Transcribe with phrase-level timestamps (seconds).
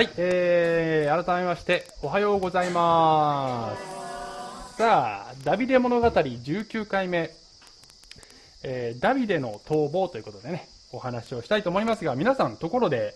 [0.00, 3.76] はい、えー、改めまして、おはようございま
[4.72, 4.76] す。
[4.78, 7.28] さあ、ダビデ物語19回目、
[8.62, 13.12] えーダビデの逃亡ということでね、お話をしたいと思いますが、皆さん、ところで、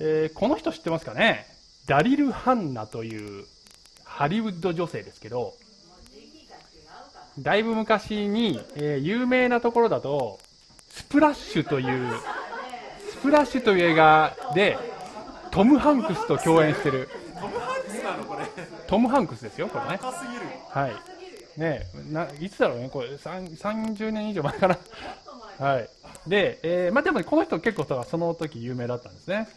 [0.00, 1.44] えーこの人知ってますかね？
[1.86, 3.44] ダリル・ハンナという
[4.02, 5.52] ハリウッド女性ですけど、
[7.38, 10.38] だいぶ昔に、えー有名なところだと、
[10.88, 12.14] スプラッシュという、
[13.10, 14.95] スプラッシュという映画で、
[15.56, 17.08] トム・ハンクスと共演してる、
[17.40, 18.44] トム・ハンクスなのこれ
[18.86, 19.98] トム・ハンクスですよ、これね。
[20.02, 20.92] 高すぎるはい。
[21.58, 24.78] ねないつだろうね、これ、さん30年以上前かな。
[25.58, 25.88] はい。
[26.26, 29.48] で、えーまあでもねこの人結構さその時有名だったんですね。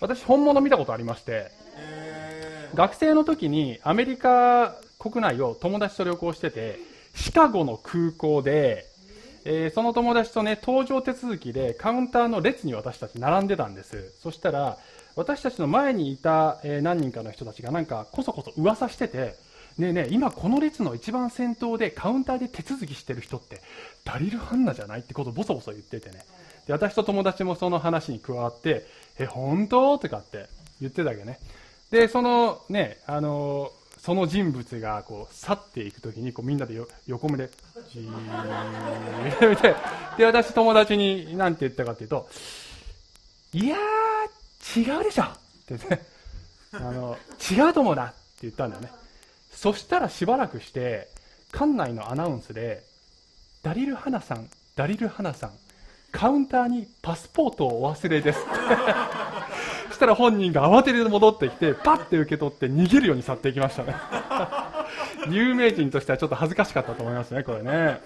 [0.00, 6.80] 私、本物見たことありまして、え学生の時にアメリカ国内を友達と旅行してて、
[7.14, 8.84] シカゴの空港で、
[9.44, 14.12] えーその友達とね、搭乗手続きでカウンターの列に私たち並んでたんです。
[14.20, 14.76] そしたら、
[15.16, 19.34] 私たちの前にいた、えー何人かの人たちがなんかこそこそ噂してて、
[19.78, 23.60] ねえねえ、今この列の一番先頭でカウンターで手続きしてる人って、
[24.04, 26.24] ダリル・ハンナじゃないってことをボソボソ言っててね。
[26.66, 28.86] で、私と友達もその話に加わって、
[29.18, 29.98] え、本当？
[29.98, 30.46] とかって
[30.80, 31.38] 言ってたわけね。
[31.90, 37.50] で、そのね、あのーその人物がこう去っていくときにこうみんなで横目で、
[37.90, 38.12] じー
[39.56, 39.74] って、
[40.18, 42.28] で、私友達に何て言ったかっていうと、
[43.52, 43.78] いやー、
[44.74, 45.26] 違うでしょっ
[45.66, 46.00] て言って、
[46.72, 47.16] あの、
[47.50, 48.90] 違うと思うなって言ったんだよね。
[49.52, 51.08] そしたらしばらくして、
[51.52, 52.82] 館内のアナウンスで、
[53.62, 55.52] ダリル・ハナさん、ダリル・ハナさん、
[56.12, 58.40] カウンターにパスポートをお忘れです。
[59.88, 63.94] そしたら本人が慌てて戻ってきて、パッて受け取って逃げるように去っていきましたね。
[65.30, 68.00] 有名人としてはちょっと恥ずかしかったと思いますね、これね。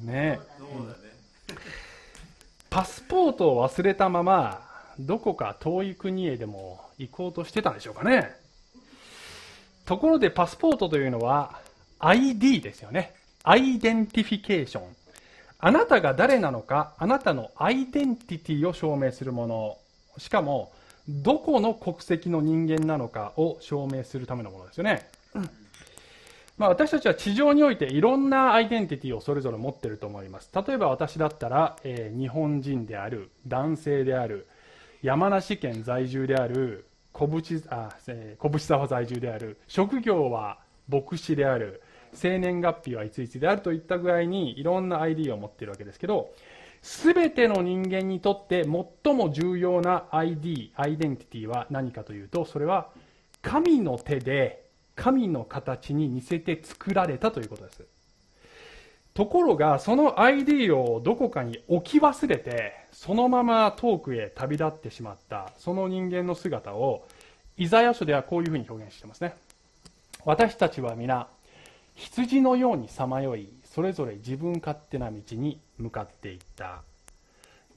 [0.04, 1.03] ねそうだね
[2.74, 4.60] パスポートを忘れたまま、
[4.98, 8.34] どこか遠い国へでも行こうとしてたんでしょうかね。
[9.84, 11.60] ところでパスポートというのは
[12.00, 13.14] ID ですよね。
[13.44, 14.82] アイデンティフィケーション。
[15.60, 19.78] あなたが誰なのか、あなたのアイデンティティを証明するもの。
[20.18, 20.72] しかも、
[21.08, 25.08] どこの国籍の人間なのかを証明するためのものですよね。
[26.56, 30.50] まあ、私たちは地上においていろんなアイデンティティをそれぞれ持っていると思います。
[30.54, 34.46] 例えば私だったら、えー日本人である、男性である、
[35.02, 41.82] 山梨県在住である、小淵あ、えー小淵沢在住である、職業は牧師である、
[42.12, 46.30] 生年月日はいついつであるといった具合にいろんな ID を持っているわけですけど、
[46.82, 48.62] すべての人間にとって
[49.02, 52.90] 最も重要な ID、アイデンティティは何かというと、それは
[53.42, 54.63] 神の手で
[54.96, 57.84] 神の形に似せて作られたということです。
[59.14, 67.06] ところが、その ID をどこかに置き忘れて、そのまま遠くへ旅立ってしまった、その人間の姿を、
[67.56, 69.36] イザヤ書ではこういうふうに表現していますね。
[70.24, 71.28] 私たちは皆、
[71.94, 76.82] 羊のようにさまよい、それぞれ自分勝手な道に向かっていった。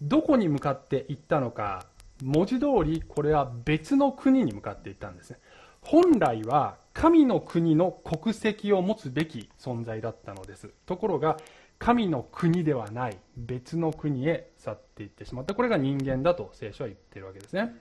[0.01, 1.85] どこに向かっていったのか、
[2.23, 5.37] 文字通りこれは別の国に向かっていったんですね。
[5.81, 10.71] 本来は神の国の国籍を持つべき存在だったのです。
[10.87, 11.37] ところが、
[11.77, 15.53] 神の国ではない別の国へ去っていってしまった。
[15.53, 17.75] これが人間だと聖書は言っているわけですね。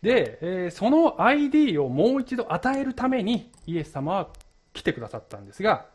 [0.00, 4.28] で、えその ID をもう一度与えるためにイエス様は
[4.72, 5.86] 来てくださったんですが、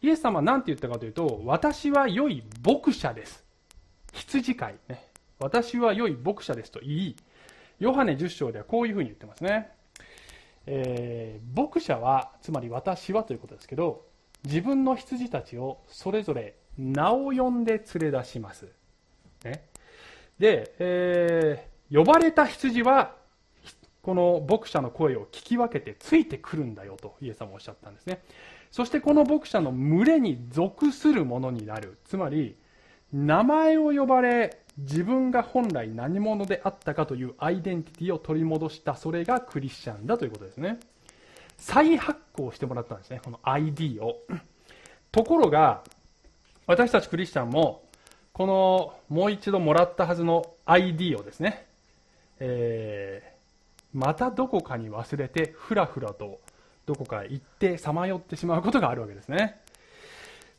[0.00, 3.44] イエス様は何て言ったかというと、私は良い牧者です。
[4.14, 5.06] 羊飼いね。
[5.38, 7.16] 私は良い牧者ですと言い、
[7.78, 9.76] ヨハネ10章ではこういうふうに言ってますね。
[10.70, 14.06] えー牧者は、つまり私はということですけど、
[14.44, 18.68] 自分の羊たちをそれぞれ名を呼んで連れ出します。
[19.44, 19.64] ね、
[20.38, 23.14] で、えー呼ばれた羊は、
[24.02, 28.22] この牧者の声を聞き分けてついてくるんだよとイエス様はおっしゃったんですね。
[28.70, 31.98] そしてこの牧者の群れに属するものになる。
[32.04, 32.56] つまり、
[33.12, 40.78] 名前を呼ばれ、自分が本来何者であったかというアイデンティティを取り戻した、それがクリスチャンだということですね。
[41.56, 44.16] 再発行してもらったんですね、この ID を。
[45.10, 45.82] ところが、
[46.66, 47.84] 私たちクリスチャンも、
[48.32, 51.66] このもう一度もらったはずの ID をですね、
[52.38, 53.38] えー
[53.94, 56.40] またどこかに忘れて、ふらふらと
[56.86, 59.60] どこかへ行ってさまよってしまうことがあるわけですね。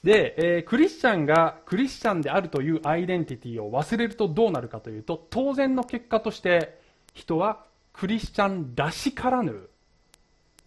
[0.04, 6.80] で、えークリスチャンがクリスチャンであるというアイデンティティを忘れるとどうなるかというと、当然の結果として、
[7.14, 9.70] 人はクリスチャンらしからぬ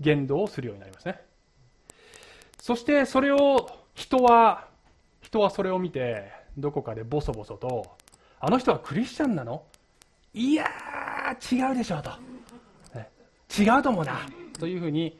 [0.01, 1.21] 言動をするようになりますね。
[2.61, 4.69] そしてそれを人は、
[5.21, 7.97] 人はそれを見て、どこかでボソボソと、
[8.39, 9.63] あの人はクリスチャンなの？
[10.35, 12.11] いやー、違うでしょうと。
[12.95, 13.09] ね
[13.59, 14.21] 違うと思うな。
[14.59, 15.19] というふうに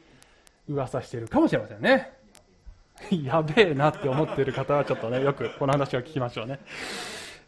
[0.67, 2.11] 噂しているかもしれませんね。
[3.23, 6.59] やべえなって思っている方はちょっとね、よくこの話を聞きましょうね。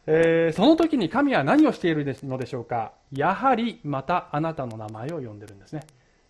[0.07, 2.93] えーその時に神は何をしているのでしょうか？
[3.11, 5.81] やはりまたあなたの名前を呼んでるんですね。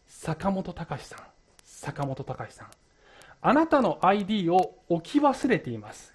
[0.08, 1.20] 坂本隆さん。
[1.64, 2.68] 坂本隆さん。
[3.42, 6.14] あなたの ID を置き忘れています。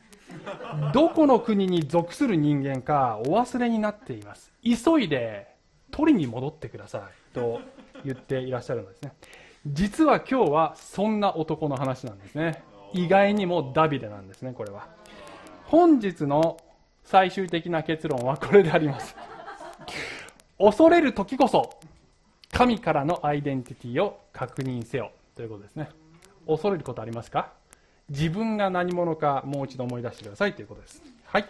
[0.94, 4.52] どこの国に属する人間かお忘れになっています。
[4.62, 5.54] 急いで
[5.90, 7.34] 取りに戻ってください。
[7.34, 7.60] と
[8.04, 9.12] 言っていらっしゃるんですね。
[9.66, 12.62] 実は今日はそんな男の話なんですね。
[12.92, 14.88] 意外にもダビデなんですね、これは。
[15.64, 16.56] 本日の
[17.04, 19.16] 最終的な結論はこれであります。
[20.58, 21.80] 恐れる時こそ
[22.52, 25.90] 神からのアイデンティティを確認せよということですね。
[26.46, 27.52] 恐れることありますか？
[28.08, 31.02] 自分が何者かもう一度思い出してくださいということです。
[31.26, 31.46] はい。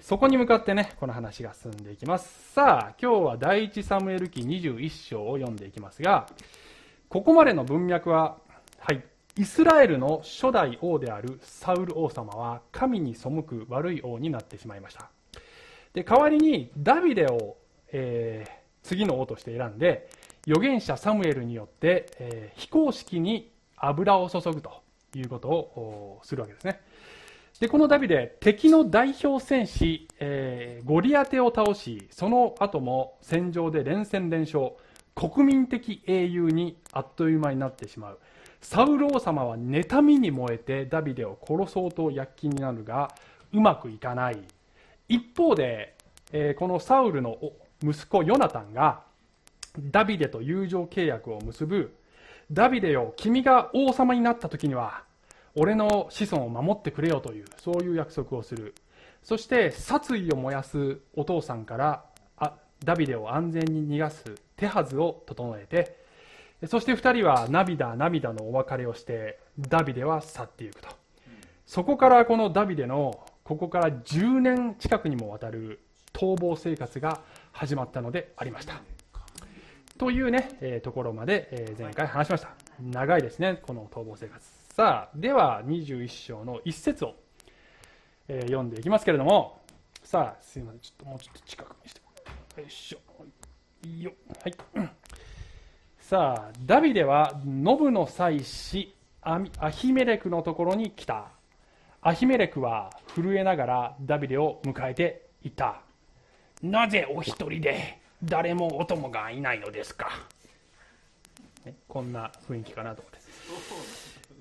[0.00, 2.52] そこに向かってね、この話が進んでいきます。
[2.52, 6.26] さあ、今日は第一サムエル記21章を読んでいきますが、
[7.08, 8.38] ここまでの文脈は、
[8.78, 9.04] はい、
[9.38, 15.10] イスラエルの初代王であるサウル王様は神に背く悪い王になってしまいました。
[15.92, 17.56] で、代わりにダビデを、
[17.92, 20.08] えー次の王として選んで、
[20.46, 24.82] 預言者サムエルによって、えー非公式に油を注ぐと
[25.14, 26.80] いうことをするわけですね。
[27.60, 34.72] で、このダビデ、敵の代表戦士、えーゴリアテを倒し、その後も戦場で連戦連勝、
[35.14, 38.18] 国民的英雄にあっという間になってしまう。
[38.60, 43.12] サウル王様は妬みに燃えてダビデを殺そうと躍起になるが、
[43.52, 44.38] うまくいかない。
[45.08, 45.96] 一方で、
[46.32, 47.38] えーこのサウルの
[47.82, 49.02] 息子ヨナタンが、
[49.78, 51.96] ダビデと友情契約を結ぶ、
[52.52, 55.04] ダビデよ、君が王様になった時には、
[55.54, 58.74] 俺の子孫を守ってくれよという、そういう約束をする。
[59.22, 62.04] そして、殺意を燃やすお父さんから、
[62.36, 62.54] あ
[62.84, 64.24] ダビデを安全に逃がす
[64.56, 65.99] 手はずを整えて、
[66.66, 70.88] そして二人は涙涙のお別れをして、ダビデは去っていくと。
[71.66, 75.80] そこからこのダビデの、ここから10年近くにもわたる
[76.12, 77.20] 逃亡生活が
[77.52, 78.82] 始まったのでありました。
[79.98, 82.50] というね、えーところまで、えー前回話しました。
[82.80, 84.46] 長いですね、この逃亡生活。
[84.74, 87.14] さあ、では21章の一節を、
[88.28, 89.60] えー読んでいきますけれども、
[90.02, 92.00] さあ、すいません、ちょっともうちょっと近くにして。
[92.60, 92.98] よいしょ。
[94.02, 94.12] よ。
[94.42, 94.54] はい。
[96.10, 98.92] さあ、ダビデはノブの妻子
[99.22, 101.28] アアヒメレクのところに来た。
[102.02, 105.82] アヒメレクは震えながらダビデを迎えていた。
[106.64, 110.08] なぜお一人で誰もお供がいないのですか、
[111.64, 113.18] ねこんな雰囲気かなと思って。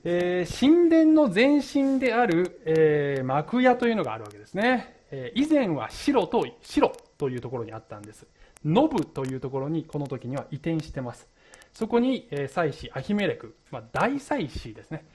[0.06, 4.95] えー神殿の前身である、えー幕屋というのがあるわけですね。
[5.12, 8.25] えー以前は白と、白というところにあったんです。
[8.65, 11.30] ノブというところにこの時には移転してます。
[11.74, 15.06] そこに、えー祭司アヒメレク、まあ、大祭司ですね。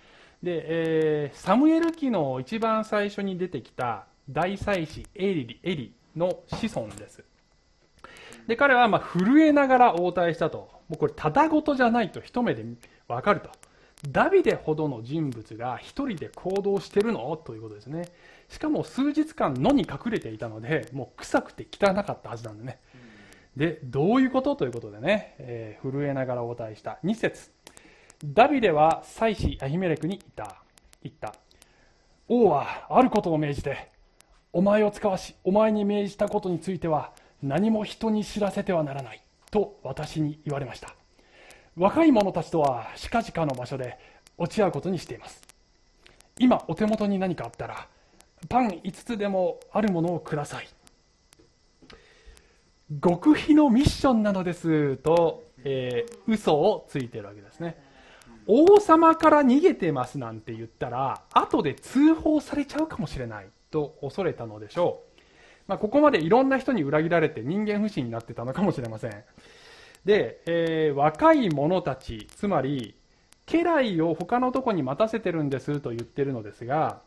[0.43, 7.23] で、えーサムエル記の一番最初に出てきた大祭司エリエリの子孫です。
[8.47, 10.71] で、彼はまあ震えながら応対したと。
[10.89, 12.65] もうこれ、ただごとじゃないと一目で
[13.09, 13.51] わかると。
[14.09, 17.37] ダビデほどの人物が一人で行動してるの？
[17.39, 18.09] ということですね。
[18.51, 22.81] しかも数日間野に隠れていたので、もう臭くて汚かったはずなんでね。
[23.57, 24.57] で、どういうこと？
[24.57, 26.99] ということでね、えー震えながら応対した。
[27.05, 27.51] 2節
[28.25, 30.57] ダビデは妻子アヒメレクに言った。
[31.03, 31.35] 言った。
[32.29, 33.91] 王はあることを命じて、
[34.53, 39.21] お前を使わし、お前に命じたことについては、何も人に知らせてはならない。
[39.51, 40.95] と私に言われました。
[41.77, 43.99] 若い者たちとは近々の場所で
[44.39, 45.43] 落ち合うことにしています。
[46.39, 47.87] 今お手元に何かあったら、
[48.49, 50.69] パン5つでもあるものをください。
[53.03, 57.77] 極秘のミッションなのですと、えー嘘をついてるわけですね。
[58.47, 65.21] 王様から逃げてますなんて言ったら、後で通報されちゃうかもしれないと恐れたのでしょう。
[65.67, 69.25] まあ、ここまでいろんな人に裏切られて人間不信になってたのかもしれません。
[70.05, 72.95] で、えー若い者たち、つまり、
[73.47, 77.01] 家来を他のとこに待たせてるんですと言ってるのですが、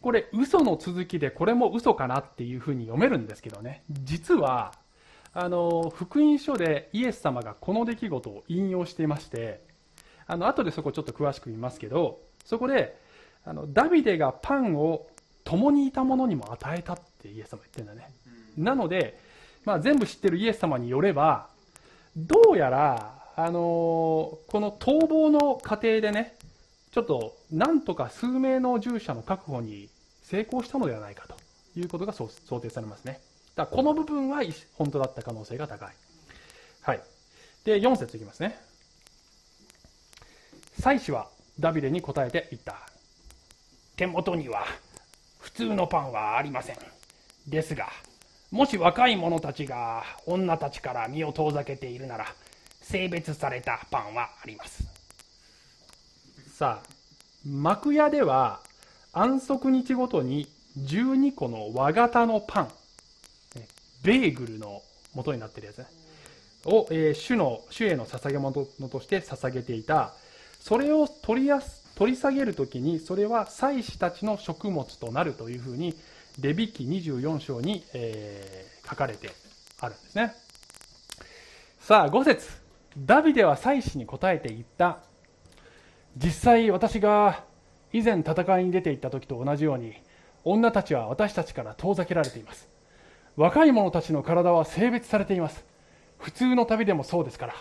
[0.00, 3.82] これ嘘の続きでこれも嘘かなっていうふうに読めるんですけどね。
[3.90, 4.72] 実は、
[5.32, 9.62] あの、福音書でイエス様がこの出来事を引用していまして、
[10.26, 12.96] あの、後でそこちょっと詳しく見ますけど、そこで、
[13.44, 15.06] あの、ダビデがパンを
[15.44, 18.12] 共にいた者にも与えたってイエス様言ってるんだね。
[18.56, 19.18] なので、
[19.64, 21.48] まあ、全部知ってるイエス様によれば、
[22.16, 26.36] どうやら、あのーこの逃亡の過程でね、
[26.92, 29.88] ちょっと、なんとか数名の従者の確保に
[30.22, 31.36] 成功したのではないかと
[31.78, 33.20] いうことが想想定されますね。
[33.56, 34.42] だこの部分は
[34.74, 35.88] 本当だった可能性が高い。
[36.82, 37.02] はい。
[37.64, 38.58] で、4節いきますね。
[40.80, 41.28] 妻子は
[41.58, 42.76] ダビデに答えて言った。
[43.96, 44.64] 手元には
[45.38, 46.76] 普通のパンはありません。
[47.46, 47.88] ですが、
[48.50, 52.26] もし若い者たちが女たちから身を遠ざけているなら、
[52.80, 54.84] 性別されたパンはあります。
[56.56, 56.88] さあ、
[57.46, 58.60] 幕屋では
[59.12, 62.72] 安息日ごとに12個の和型のパン、
[64.02, 64.82] ベーグルの
[65.14, 65.86] 元になってるやつね、
[66.66, 70.14] を、えー、主の、主への捧げ物として捧げていた。
[70.60, 75.94] それを取りやす、取り下げるときに、それは祭司たちの食物となるというふうに、
[76.40, 79.30] レビ記24章に、えー、書かれて
[79.80, 80.34] あるんですね。
[81.80, 82.48] さあ、5節
[82.98, 84.98] ダビデは祭司に答えて言った。
[86.16, 87.44] 実際私が
[87.92, 89.94] 以前戦いに出て行った時と同じように、
[90.44, 92.69] 女たちは私たちから遠ざけられています。
[93.40, 95.64] 若い者たちの体は性別されています。
[96.18, 97.54] 普通の旅でもそうですから。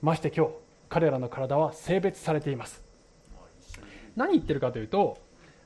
[0.00, 0.52] まして今日、
[0.88, 2.82] 彼らの体は性別されています。
[4.16, 5.18] 何言ってるかというと、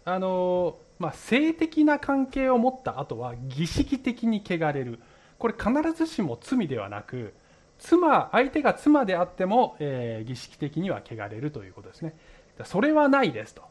[0.05, 5.01] あのまあ、性的な関係を持った後は儀式的に汚れる。
[5.39, 7.33] これ必ずしも罪ではなく、
[7.79, 12.15] 妻、相手が妻であっても、えー、儀式的には汚れるということですね。
[12.65, 13.63] それはないですと。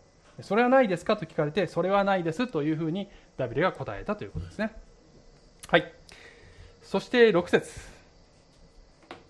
[0.41, 4.73] それはないですかと聞かれて、それはないですというふうにダビデが答えたということですね。
[5.67, 5.91] はい。
[6.83, 7.71] そして6節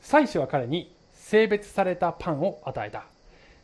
[0.01, 3.05] 祭司は彼に性別されたパンを与えた。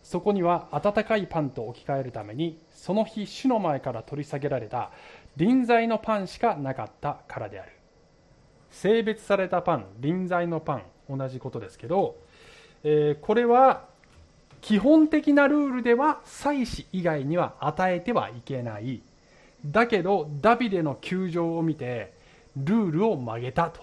[0.04, 4.92] そこには温かいパンと置き換えるために、その日主の前から取り下げられた
[5.36, 7.72] 臨在のパンしかなかったからである。
[8.72, 12.16] 性別されたパン、臨在のパン、同じことですけど、
[12.86, 13.84] えー、これは
[14.62, 19.02] 基本的なルールでは祭司以外には与えてはいけない。
[19.66, 22.21] だけど、ダビデの窮状を見て、
[22.58, 23.82] ルールを曲げたと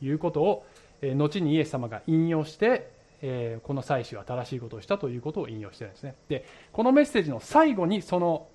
[0.00, 0.66] いうことを、
[1.00, 2.90] え、後にイエス様が引用して、
[3.22, 6.14] え、この祭司は正しいことをしたということを引用してるんですね。
[6.28, 8.48] で、このメッセージの最後にその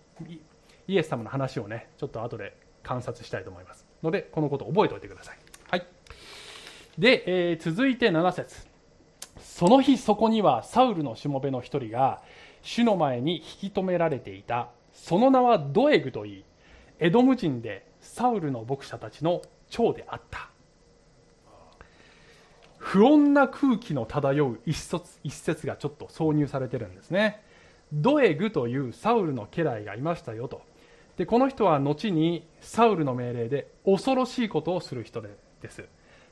[0.87, 3.85] イエス様の話をね、ちょっと後で観察したいと思います。
[4.03, 5.37] ので、このことを覚えておいてください。
[5.69, 5.85] はい。
[6.97, 8.67] で、えー、続いて7節
[9.39, 12.21] その日そこにはサウルのしもべの一人が
[12.61, 14.69] 主の前に引き止められていた。
[14.93, 16.43] その名はドエグといい、
[16.99, 20.49] エドム人でサウルの牧者たちの長であった。
[22.77, 27.43] 不穏な空気の漂う一節一節がちょっと挿入されてるんですね。
[27.91, 30.61] ドエグというサウルの家来がいましたよと。
[31.17, 35.29] で、この人は後にサウルの命令で恐ろしいことをする人で
[35.61, 35.83] です。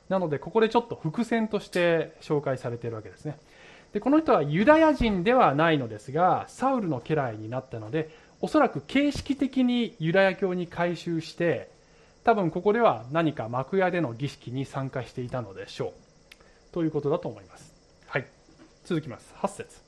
[0.08, 3.38] なので、ここでちょっと伏線として紹介されているわけですね。
[3.92, 11.70] で、この人はユダヤ人ではないのですが、サウルの家来になったので、おそらく形式的にユダヤ教に改宗して、
[12.24, 15.92] 多分ここでは何か幕屋での儀式に参加していたのでしょう。
[16.72, 17.72] ということだと思います。
[18.06, 18.26] はい。
[18.84, 19.32] 続きます。
[19.38, 19.80] 8節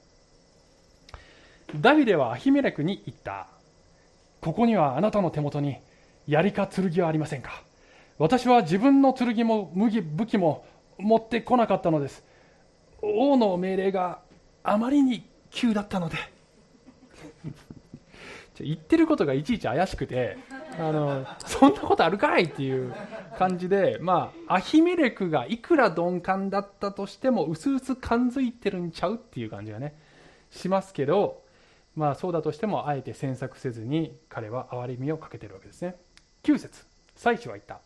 [1.81, 3.49] ダビデはアヒメレクに言った。
[4.41, 5.77] ここにはあなたの手元に
[6.27, 7.63] 槍か剣はありませんか？
[8.19, 10.65] 私は自分の剣も麦武器も
[10.99, 12.25] 持ってこなかったのです
[13.01, 14.19] 王の命令が
[14.65, 16.17] あまりに急だったので
[18.65, 20.39] 言ってることがいちいち怪しくて
[20.79, 22.95] あのそんなことあるかいっていう
[23.39, 29.95] 感じで、まあ、アヒメレクがいくら鈍感だったとしてもうすうす感づいてるんちゃうっていう感じがね
[30.51, 31.43] しますけど、
[31.95, 35.97] まあ、そうだとしてもあえて詮索せずに彼は憐れみをかけてるわけですね。
[36.43, 36.85] 9節。
[37.17, 37.81] 祭司は言った、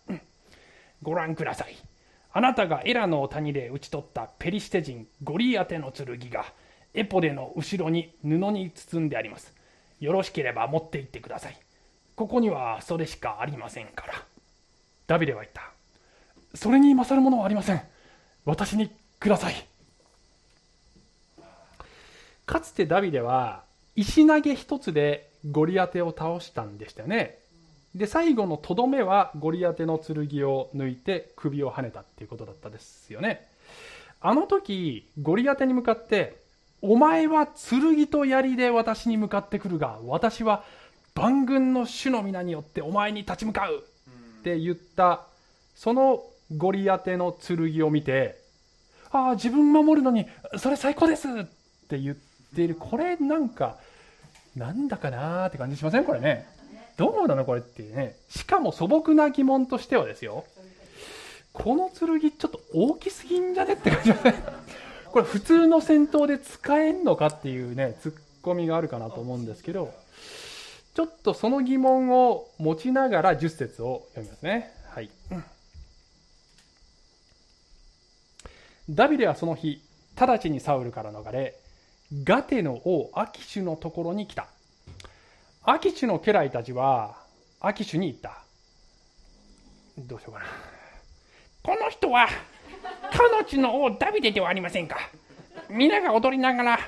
[1.03, 1.77] ご覧ください。
[2.35, 6.45] あなたがエラの谷で討ち取ったペリシテ人ゴリアテの剣が
[6.95, 9.55] エポデの後ろに布に包んであります。
[10.03, 11.57] よろしければ持って行ってください。
[12.17, 14.15] ここにはそれしかありませんから。
[15.07, 15.71] ダビデは言った。
[16.55, 17.81] それに勝るものはありません。
[18.45, 18.91] 私に
[19.21, 19.55] ください。
[22.47, 23.63] かつてダビデは
[23.95, 27.39] 石投げ一つでゴリアテを倒したんでしたよね。
[27.95, 30.17] で最後のとどめはゴリアテの剣
[30.49, 33.47] を抜いて首をはねたっていうことだったですよね。
[34.21, 36.42] あの時ゴリアテに向かって
[36.83, 40.65] お前は剣と槍で私に向かってくるが私は
[41.15, 43.85] 万軍の主の皆によってお前に立ち向かう
[44.41, 45.23] って言った
[45.77, 46.23] その
[46.57, 48.37] ゴリアテの剣を見て
[49.13, 50.27] ああ自分守るのに
[50.59, 51.45] それ最高ですっ
[51.89, 52.17] て言っ
[52.55, 53.77] ているこれなんか
[54.57, 56.05] なんだかなーって感じしません？
[56.05, 56.47] これね
[56.97, 58.17] どうなのこれってね。
[58.29, 60.45] しかも素朴な疑問としてはですよ。
[61.53, 63.75] この剣ちょっと大きすぎんじゃね？
[63.75, 64.35] って感じだね。
[65.13, 69.93] これ普通の戦闘で使えんのかっていうね、ツッコミがあるかなと思うんですけど、
[70.95, 74.73] ちょっとその疑問を持ちながら10節を読みますね。
[74.89, 75.11] はい。
[78.89, 79.83] ダビデはその日、
[80.17, 81.57] 直ちにサウルから逃れ、
[82.25, 84.49] ガテの王アキシュのところに来た。
[85.63, 87.17] アキシュの家来たちは、
[87.61, 88.43] アキシュに言った。
[89.99, 90.47] どうしようかな。
[91.63, 92.29] この人は、
[93.11, 94.97] 彼女の王ダビデではありませんか。
[95.69, 96.79] 皆が踊りながら、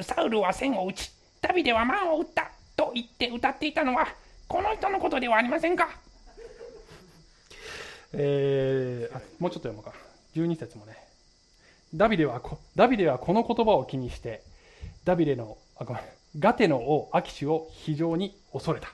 [0.00, 4.06] サウルは千を打ち、ダビデは万を打ったと言って歌っていたのは、
[4.46, 5.88] この人のことではありませんか。
[8.12, 9.92] えー、あもうちょっと読もうか。
[10.34, 10.96] 12節もね。
[11.94, 14.42] ダビデはこ、ダビデはこの言葉を気にして、
[15.04, 16.02] ダビデの、あ、ごめん、
[16.38, 18.88] ガテの王アキシュを非常に恐れた。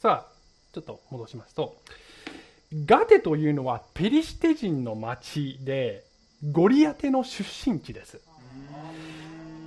[0.00, 0.32] さあ、
[0.72, 1.76] ちょっと戻しますと、
[2.72, 6.04] ガテというのはペリシテ人の町で、
[6.50, 8.20] ゴリアテの出身地です。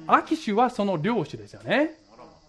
[0.08, 1.92] アキシュはその領主ですよね。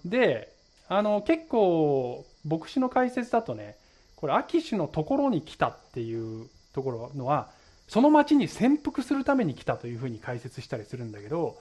[0.05, 0.53] で、
[0.89, 3.77] あの、結構、牧師の解説だとね、
[4.17, 7.51] これ、アキシュのところに来たっていうところのは、
[7.87, 11.59] その町に潜伏するために来たというふうに解説したりするんだけど、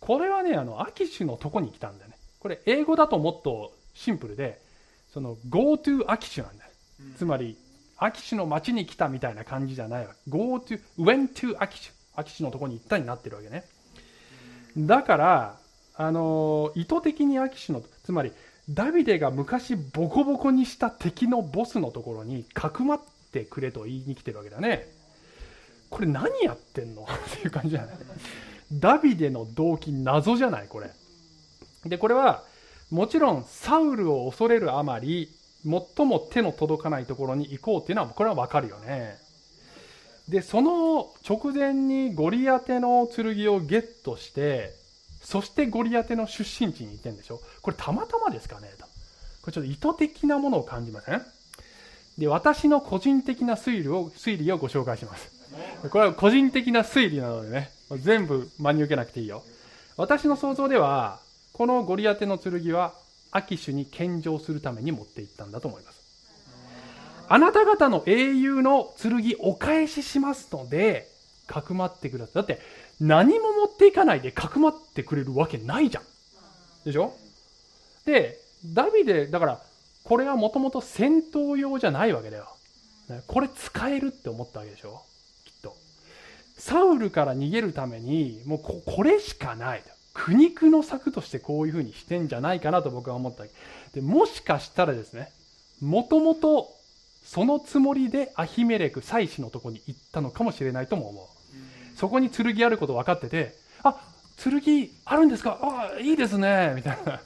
[0.00, 2.16] これはね、あの、アキシュのとこに来たんだよね。
[2.40, 4.60] これ、英語だともっとシンプルで、
[5.12, 6.70] その、go to アキシュなんだよ。
[7.16, 7.56] つまり、
[8.04, 10.14] アキシュの町に来たみたいな感じじゃないわ。
[10.28, 11.92] go to, went to アキシュ。
[12.14, 13.64] アキシュのとこに行ったになってるわけね。
[14.76, 15.58] だから、
[15.94, 18.32] あの、意図的にアキシュの、つまり、
[18.68, 23.00] ダビデが昔ボコボコにした敵のボスのところにかくまっ
[23.32, 24.86] てくれと言いに来てるわけだね。
[25.90, 27.02] これ何やってんの？
[27.04, 27.06] っ
[27.36, 27.96] ていう感じじゃない？
[28.72, 30.68] ダビデの動機謎じゃない？
[30.68, 30.90] これ。
[31.84, 32.44] で、これは、
[32.90, 35.28] もちろんサウルを恐れるあまり、
[35.64, 39.16] 最も手の届かないところに行こうっていうのは、これはわかるよね。
[40.28, 44.70] で、その直前にゴリアテの剣をゲットして、
[45.22, 48.84] そしてゴリアテの出身地に行ってんでしょこれたまたまですかねと。
[48.84, 51.22] これちょっと意図的なものを感じません？
[52.18, 55.30] で、私の個人的な推理を、推理をご紹介します。
[55.90, 59.42] これは個人的な推理なのでね、全部真に受けなくていいよ。
[59.96, 61.20] 私の想像では、
[61.52, 62.94] このゴリアテの剣は、
[63.32, 66.00] アキシュに献上するために持っていったんだと思います。
[67.28, 71.08] あなた方の英雄の剣お返ししますので、
[71.46, 72.34] かくまってください。
[72.34, 72.60] だって、
[73.00, 76.04] 何も持っていかないでかくまってくれるわけないじゃん。
[76.84, 77.14] でしょ？
[78.04, 79.62] で、ダビデ、だから、
[80.04, 82.48] これはもともと戦闘用じゃないわけだよ。
[83.26, 85.02] これ使えるって思ったわけでしょ？
[85.44, 85.74] きっと
[86.58, 89.82] サウルから逃げるために、もうこれしかない。
[90.14, 93.44] 苦肉の策としてこういうふうにしてんじゃないかなと僕は思った。
[93.94, 95.30] で、もしかしたらですね、
[95.80, 96.68] もともと
[97.24, 101.26] そのつもりでアヒメレク、祭司のとこに行ったのかもしれないとも思う。
[101.96, 103.96] そこに剣あること分かってて、あ、
[104.36, 105.58] 剣あるんですか？
[105.62, 107.20] あ、いいですね、みたいな。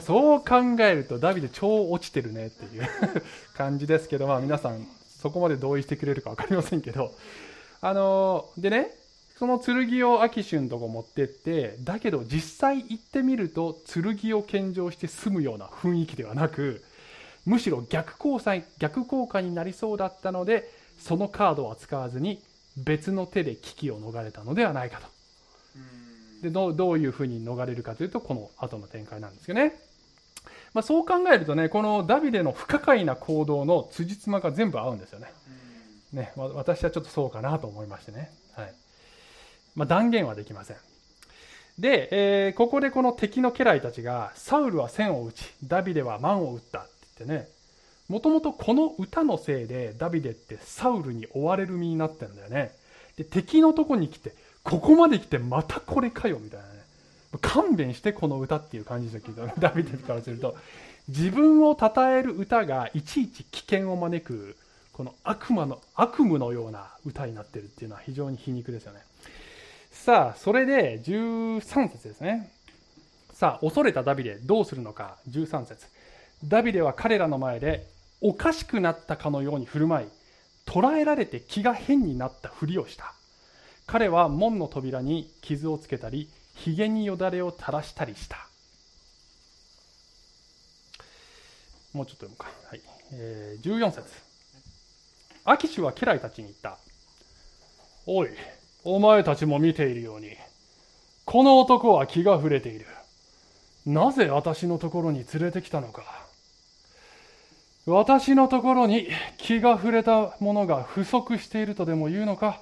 [0.00, 2.88] そう考えるとダビデ超落ちてるねっていう
[3.54, 4.86] 感じですけど、まあ皆さん
[5.20, 7.14] そこまで同意してくれるか分かりませんけど、
[7.82, 8.90] あのー、でね、
[9.42, 16.80] その剣をアキシュンとこ持ってって、だけど実際行ってみると剣を献上して済むような雰囲気ではなく、
[17.44, 22.40] むしろ逆効果逆効果になりそうだったので、そのカードは使わずに
[22.76, 25.08] 別の手で危機を逃れたのではないかと。
[26.42, 29.74] でどどういうふうに逃れるかというと、この後の展開なんですよね。
[30.72, 35.32] まあ、そう考えるとね、このダビデの不可解な行動の辻褄が全部合うんですよね。
[36.12, 38.30] ね、私はちょっとそうかなと思いましてね。
[38.54, 38.81] はい。
[39.74, 40.76] まあ、断言はできません。
[41.78, 47.48] で、えー、ここでこの敵の家来たちが、サウルは千を打ち、ダビデは万を打ったって言ってね、
[48.08, 52.72] もともとこの歌のせいでダビデってサウルに追われる身になってんだよね。
[53.16, 56.72] で、敵のとこに来て、ここまで来てまたこれかよみたいなね。
[57.40, 60.56] 勘弁してこの歌っていう感じですけど、 ダビデからすると、
[61.08, 64.56] 自分を称える歌がいちいち危険を招く
[64.92, 69.00] この悪魔の、悪夢のような歌になってるっていうのは非常に皮肉ですよね。
[69.92, 71.60] さあ、それで13
[71.92, 72.50] 節ですね。
[73.34, 75.86] さあ、恐れたダビデ、どうするのか、13節
[76.44, 77.86] ダビデは彼らの前で
[78.20, 80.08] おかしくなったかのように振る舞い、
[80.64, 83.12] 捕らえられて気が変になったふりをした。
[83.86, 88.48] 彼は門の扉に傷をつけたり、髭によだれを垂らしたりした。
[91.92, 92.46] もうちょっと読むか。
[92.68, 92.80] はい。
[93.12, 94.02] えー、14節
[95.44, 96.78] アキシュは家来たちに言った。
[98.06, 98.30] おい、
[98.84, 100.36] お前たちも見ているように、
[101.24, 102.86] この男は気が触れている。
[103.86, 106.02] なぜ私のところに連れてきたのか。
[107.86, 112.60] 私のところに気が触れたものが不足しているとでも言うのか。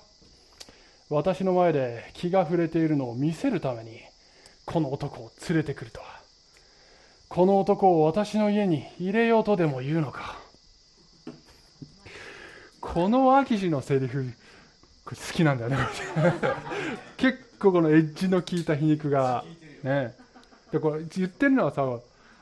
[1.08, 4.00] 私の前で気が触れているのを見せるために、
[4.64, 6.20] この男を連れてくるとは。
[7.30, 10.36] この男を私の家に入れようとでも言うのか
[12.80, 14.32] このアキシのセリフ
[15.04, 15.76] これ好きなんだよね。
[17.16, 19.44] 結構このエッジの効いた皮肉が。
[19.82, 20.14] ね。
[20.72, 21.84] でこれ言ってるのはさ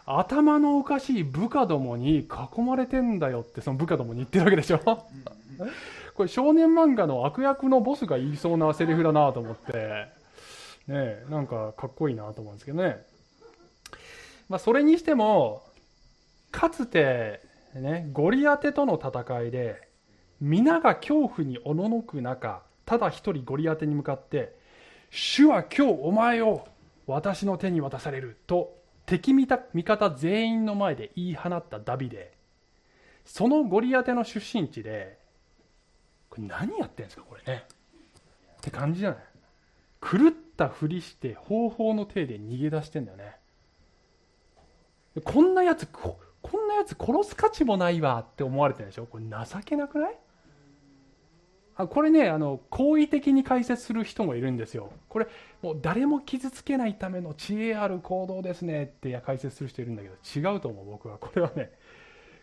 [0.04, 4.78] 頭のおかしい部下どもに囲まれてんだよってその部下どもに言ってるわけでしょ。
[6.14, 10.08] これ少年漫画の悪役のボスが言いそうなセリフだなと思って。
[10.88, 13.04] ねなんかかっこいいなと思うんですけどね。
[14.48, 15.62] まあそれにしても
[16.50, 17.40] かつて
[17.74, 19.87] ねゴリアテとの戦いで
[20.40, 24.56] 皆が恐怖におののく中ただ一人ゴリアテに向かって
[25.10, 26.66] 「主は今日お前を
[27.06, 32.36] 私の手に渡される」と敵味方全員の前で言い放ったダビデ。
[33.24, 35.18] そのゴリアテの出身地で
[36.30, 37.64] これ何やってんですかこれね。
[38.58, 39.18] って感じじゃない。
[40.00, 43.36] 狂ったふりして方法の手で逃げ出してんだよね。
[45.24, 46.18] こんなやつこ
[46.56, 49.06] んなやつ殺す価値もないわって思われてるでしょ。
[49.06, 50.18] これ情けなくない？
[51.78, 54.92] あこれねあの好意的に解説する人もいるんですよ。
[55.08, 55.28] これ
[55.62, 60.14] もう誰も傷つけないための知恵ある行動ですねって解説する人いるんだけど
[60.50, 61.18] 違うと思う僕は。
[61.18, 61.70] これはね。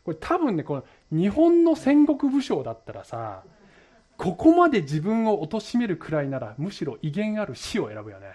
[0.06, 3.44] これ多分ねこの日本の戦国武将だったらさ
[4.18, 8.28] ここまで自分を貶めるくらいならむしろ威厳ある死を選ぶよね。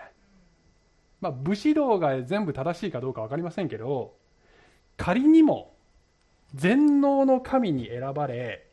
[1.22, 4.14] まあ武士道が全部正しいかどうか分かりませんけど
[4.98, 5.72] 仮にも
[6.54, 8.66] 全能の神に選ばれ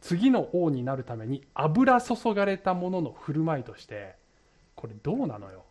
[0.00, 4.14] 次の王になるために油注がれたものの振る舞いとして
[4.74, 5.64] これどうなのよ。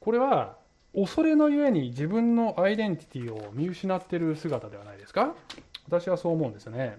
[0.00, 0.56] これは
[0.94, 5.34] 恐れのゆえに自分のアイデンティティを見失ってる姿ではないですか。
[5.86, 6.98] 私はそう思うんですね。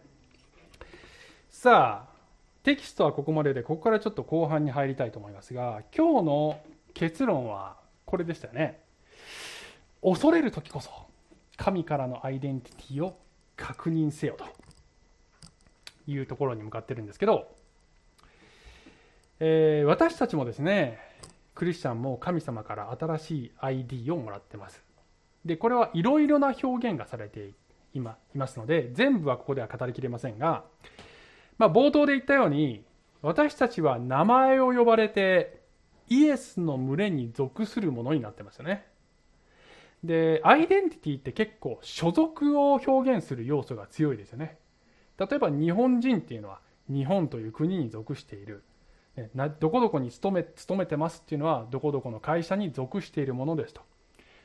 [1.50, 2.19] さあ
[2.63, 6.62] テキストはここまででここからちょっと後半に入りたいと思いますが今日の
[6.93, 8.80] 結論はこれでしたよね。
[10.02, 10.91] 恐れる時こそ
[11.58, 13.17] 神からのアイデンティティを
[13.58, 14.45] 確認せよと。
[16.12, 17.48] いうところに向かってるんですけど、
[19.39, 21.00] えー、私たちもですね
[21.56, 24.84] クリスチャンも神様から新しい ID をもらってます。
[25.45, 27.52] でこれはいろいろな表現がされて
[27.93, 30.63] いますので全部はここでは語りきれませんが、
[31.58, 32.84] まあ、冒頭で言ったように
[33.22, 35.60] 私たちは名前を呼ばれて
[36.10, 38.86] イエスの群れに属するものになってますよね。
[40.04, 44.58] でアイデンティティって結構所属を表現する要素が強いですよね。
[45.20, 48.64] 例えば日本人っていうのは日本という国に属している。
[49.60, 53.82] どこどこに勤め勤めてますっていうのはどこどこの会社に属しているものですと。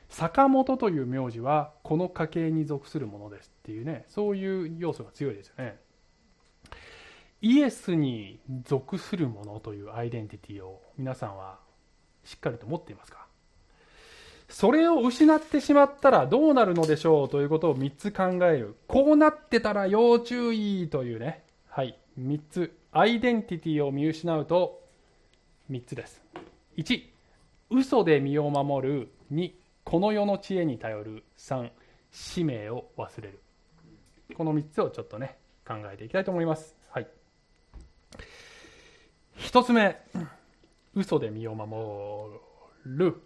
[0.09, 5.79] 坂本という名字はこの家系に属するものですっていうねそういう要素が強いですよね。
[7.41, 11.59] イエスに属するものというアイデンティティを皆さんは
[12.23, 13.24] しっかりと持っていますか？
[14.47, 18.75] それを失ってしまったらどうなるのでしょうということを3つ考える。
[18.87, 21.43] こうなってたら要注意というね。
[21.67, 21.97] はい。
[22.19, 22.77] 3つ。
[22.91, 24.81] アイデンティティを見失うと
[25.69, 26.21] 3つです。
[26.77, 27.03] 1、
[27.71, 29.09] 嘘で身を守る。
[29.33, 29.51] 2、
[29.83, 31.23] この世の知恵に頼る。
[31.37, 31.71] 3、
[32.11, 33.39] 使命を忘れる。
[34.37, 36.75] この3つをちょっとね、考えていきたいと思います。
[36.89, 37.07] はい。
[39.37, 39.99] 1つ目、
[40.93, 42.39] 嘘で身を守
[42.85, 43.21] る。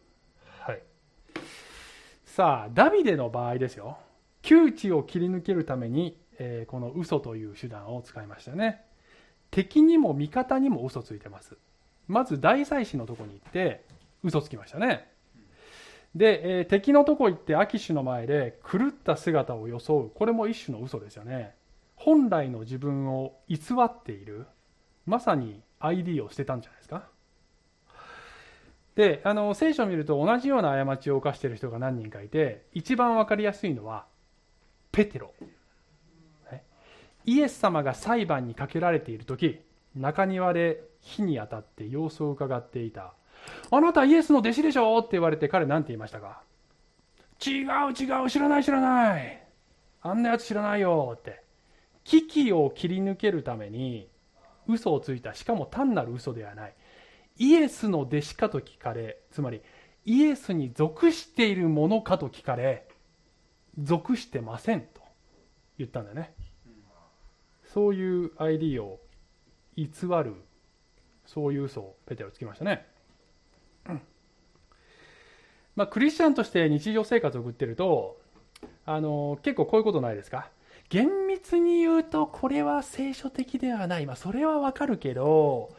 [2.40, 3.98] さあダビデの場合ですよ。
[4.42, 8.82] 窮地を切り抜けるために、えー、この嘘という手段を使いましたね。
[9.52, 11.58] 敵にも味方にも嘘ついてます。
[12.08, 13.84] まず大祭司のとこに行って
[14.24, 15.12] 嘘つきましたね。
[16.16, 20.10] で、えー、敵のとこ行ってアキシュの前で狂った姿を装う。
[20.10, 21.56] これも一種の嘘ですよね。
[21.98, 24.46] 本来の自分を偽っている。
[25.06, 27.04] まさに ID を捨てたんじゃないですか。
[29.00, 34.04] であの聖書を見ると同じような過ちを犯している人が何人かいて一番分かりやすいのは
[34.92, 35.32] ペテロ。
[37.24, 39.62] イエス様が裁判にかけられている時
[39.96, 43.14] 中庭で火に当たって様子を伺っていた。
[43.72, 46.42] あなたイエスの弟子でしょって言われて彼何て言いましたか？
[47.46, 49.44] 違う違う知らない知らない。
[50.02, 51.42] あんなやつ知らないよって。
[52.04, 54.10] 危機を切り抜けるために
[54.68, 55.34] 嘘をついた。
[55.34, 56.74] しかも単なる嘘ではない。
[57.40, 59.62] イエスの弟子かと聞かれつまり
[60.06, 62.88] イエスに属しているものかと聞かれ
[63.78, 65.02] 属してませんと
[65.78, 66.34] 言ったんだよね。
[67.66, 69.00] そういう ID を
[69.76, 69.86] 偽
[70.24, 70.34] る
[71.26, 72.88] そういう嘘をペテロつきましたね、
[75.76, 78.20] まあ、クリスチャンとして日常生活を送ってると
[78.88, 80.50] あの結構こういうことないですか？
[80.90, 85.70] 厳密に言うとこれは聖書的ではない、まあ、それはわかるけど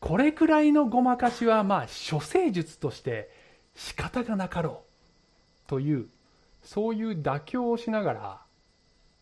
[0.00, 3.30] これくらいのごまかしはまあ処世術として
[3.74, 4.82] 仕方がなかろ
[5.66, 6.06] うという
[6.62, 8.40] そういう妥協をしながら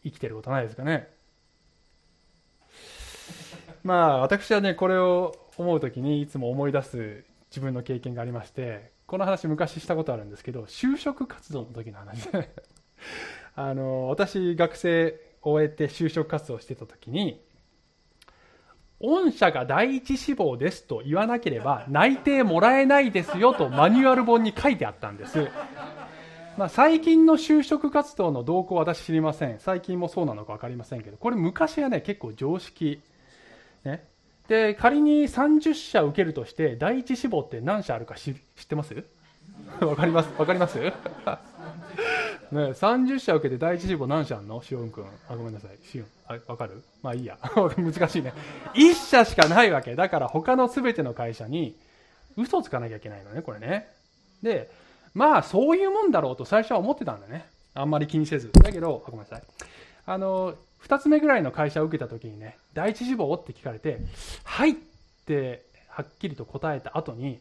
[0.03, 1.09] 生きてることないですかね。
[3.85, 12.29] まあ私はねこれを思う時にいつも思い出す自分の経験がありましてこの話昔したことあるんですけど就職活動の時の話。
[13.57, 17.41] あの私学生終えて就職活動してた時に
[19.05, 25.49] 御社が第一志望ですと言わなければ内定もらえないですよとマニュアル本に書いてあったんです。
[26.57, 29.59] まあ、最近の就職活動の動向は私知りません。
[29.59, 33.01] 最近もそうなのか分かりませんけど、これ昔はね、結構常識。
[33.85, 34.05] ね。
[34.47, 38.35] で、仮に30社受けるとして、第一志望って何社あるか知っ
[38.69, 38.95] てます？
[39.81, 40.29] わかります？
[40.39, 40.79] わかります？
[42.53, 44.63] ね、30社受けて第一志望何社あんの？
[44.63, 45.05] しおんくん。
[45.29, 45.87] あ、ごめんなさい。
[45.87, 46.07] しおん。
[46.27, 46.83] あ、わかる？
[47.03, 47.39] まあいいや。
[47.77, 48.33] 難しいね。
[48.75, 49.95] 1社しかないわけ。
[49.95, 51.77] だから他の全ての会社に
[52.37, 53.89] 嘘つかなきゃいけないのね、これね。
[54.43, 54.71] で、
[55.15, 57.47] まあそういうもんだろうと最初は思ってたんだね。
[57.75, 58.51] あんまり気にせず。
[58.53, 59.43] だけど、あごめんなさい。
[60.07, 60.55] あの、
[60.87, 63.99] 2つ目ぐらいの会社を受けた時にね、第一志望って聞かれて、
[64.45, 64.75] はいっ
[65.27, 67.41] てはっきりと答えた後に、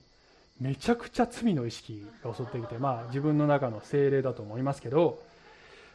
[0.64, 5.22] めちゃくちゃ罪の意識が襲ってきて、まあ自分の中の精霊だと思いますけど、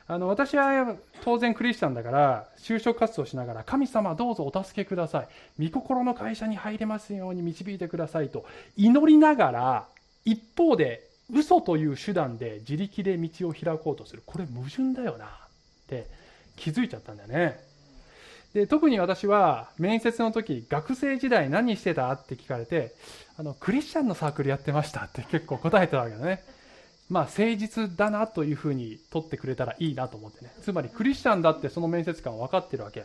[0.07, 5.23] あの私は当然クリスチャンだから就職活動しながら神様どうぞお助けくださ
[5.59, 5.71] い。
[5.71, 8.45] 御心の会社に入れますように導いてくださいと
[8.77, 9.87] 祈りながら
[10.27, 14.23] 一方で嘘という手段で自力で道を開こうとする。
[14.27, 15.29] これ矛盾だよなっ
[15.89, 16.07] て
[16.57, 17.59] 気づいちゃったんだよね。
[18.55, 22.11] で特に私は面接の時学生時代何してた？
[22.13, 22.95] って聞かれて
[23.39, 26.43] あのクリスチャンのサークルやってましたって結構答えてたわけだね。
[27.09, 30.53] まあ誠実だなというふうに取ってくれたらいいなと思ってね。
[30.61, 33.05] つまりクリスチャンだってその面接官分かってるわけ。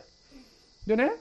[0.87, 1.11] でね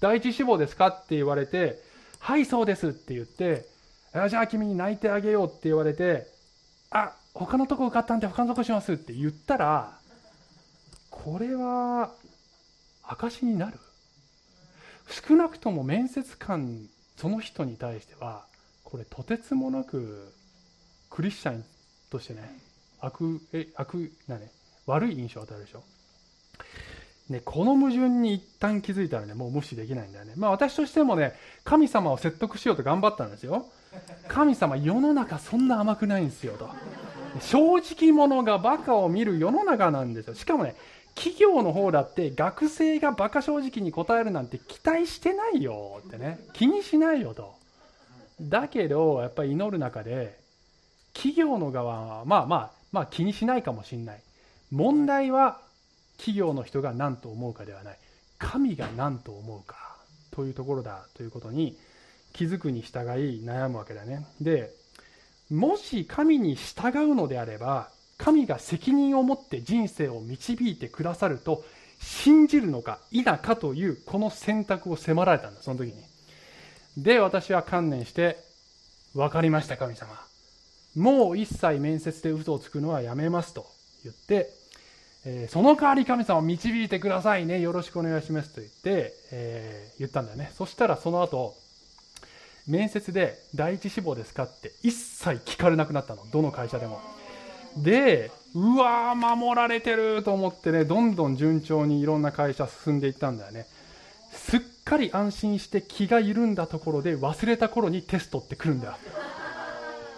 [0.00, 1.82] 第一志望ですかって言われて
[2.20, 3.66] はいそうですって言って
[4.28, 6.28] じゃあ君に泣いてあげようって言われて
[6.90, 9.98] あ他のとこ受かったんで他のとこしますって言ったら
[11.10, 12.12] これは
[13.02, 13.78] 証になる。
[15.28, 18.44] 少なくとも面接官その人に対しては
[18.82, 20.32] これとてつもなく
[21.10, 21.64] クリスチャン
[22.10, 22.58] としてね
[23.00, 24.50] 悪え悪なね
[24.86, 25.82] 悪い印象を与えるでしょ
[27.30, 30.34] ね、この矛盾に一旦気づいたらね、もう無視できないんだよね。
[30.36, 31.32] まあ私としてもね、
[31.64, 33.66] 神様を説得しようと頑張ったんですよ。
[34.28, 36.68] 神様、世の中そんな甘くないんですよと。
[37.40, 40.34] 正直者がバカを見る世の中なんですよ。
[40.34, 40.76] しかもね、
[41.14, 46.40] 企業の方だって学生がバカ正直に答えるなんて期待してないよってね。
[46.52, 47.54] 気にしないよと。
[48.40, 50.38] だけど、やっぱり祈る中で、
[51.12, 54.20] 企業の側は、まあまあ、まあ気にしないかもしれない。
[54.70, 55.60] 問題は
[56.16, 57.98] 企業の人が何と思うかではない
[58.38, 59.96] 神が何と思うか
[60.30, 61.76] というところだということに
[62.32, 64.70] 気づくに従い悩むわけだねで
[65.50, 71.64] もし神に従うのであれば神が責任を持って人生を導いてくださると
[72.00, 75.94] 信じるのか否かというこの選択を迫られたんだその時に
[76.96, 78.38] で私は観念して
[79.14, 80.08] 分かりました神様
[80.94, 83.66] もう一切面接で嘘をつくのはやめますと
[84.04, 84.50] 言って
[85.26, 87.60] えー、その代わり神様を導いてくださいね。
[87.60, 90.52] よろしくお願いしますと言って、えー、言ったんだよね。
[90.54, 91.54] そしたらその後、
[92.68, 96.22] 面接で第一志望ですかって一切聞かれなくなったの。
[96.30, 97.00] どの会社でも。
[97.76, 103.66] で、うわー、守られてると思ってね、どんどん順調にいろんな会社進んでいったんだよね。
[104.32, 108.94] すっかり安心して気が緩んだところで忘れた頃にテストって来るんだよ。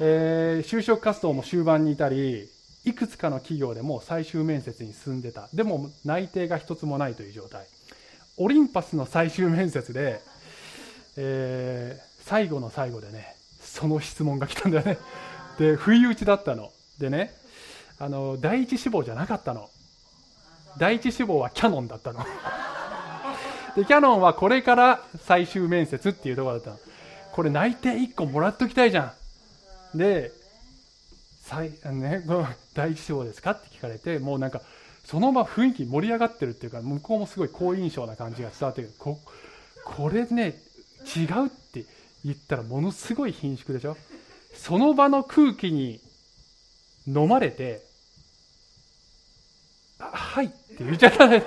[0.00, 2.48] えー、就職活動も終盤にいたり、
[2.84, 5.48] いくつかの企業でも最終面接に進んでた。
[5.54, 7.66] でも内定が一つもないという状態。
[8.36, 10.20] オリンパスの最終面接で、
[11.16, 14.98] えー、最後の最後でね、その質問が来たんだよね。
[15.58, 16.70] で、不意打ちだったの。
[16.98, 17.32] でね、
[17.98, 19.70] あの、第一志望じゃなかったの。
[20.78, 22.20] 第一志望はキャノンだったの。
[23.76, 26.78] で、キャノンはこれから最終面接っていうところだったの。
[27.32, 29.14] これ内定1個もらっときたいじゃ
[29.94, 29.98] ん。
[29.98, 30.32] で、
[31.42, 32.24] 最ね、
[32.74, 34.60] 第一志望ですかって聞かれて、もうなんか、
[35.04, 38.94] その場雰囲気盛り上がってるっていうか、向こうもすごい好印象な感じが伝わってくる。
[38.98, 39.18] こ
[39.84, 40.58] これね、
[41.16, 41.84] 違うって
[42.24, 43.96] 言ったらものすごい貧縮でしょ
[44.52, 46.00] その場の空気に
[47.06, 47.85] 飲まれて、
[49.98, 51.44] はいって言っちゃったんでね。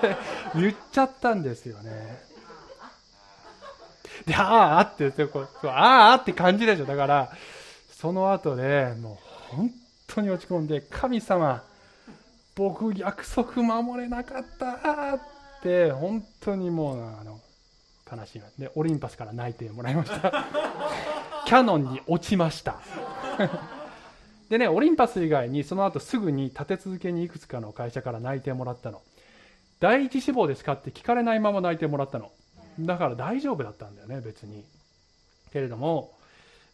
[0.56, 2.22] 言っちゃったんですよね。
[4.26, 6.86] で、ああって言ってこう、ああって感じでしょ。
[6.86, 7.32] だから、
[7.92, 9.72] その後で、もう本
[10.08, 11.64] 当に落ち込んで、神様、
[12.56, 15.20] 僕約束守れなかったっ
[15.62, 17.40] て、本当にもう、あの、
[18.12, 20.46] 悲しいで、オリンパスから泣いてもらいました。
[21.46, 22.80] キャノンに落ちました。
[24.50, 29.02] でねオリンパス以外にその後すぐに立て続けにいくつかの会社から内定もらったの。
[29.80, 32.32] 第一志望ですかって聞かれないまま内定もらったの。
[32.80, 34.66] だから大丈夫だったんだよね別に。
[35.52, 36.12] けれども、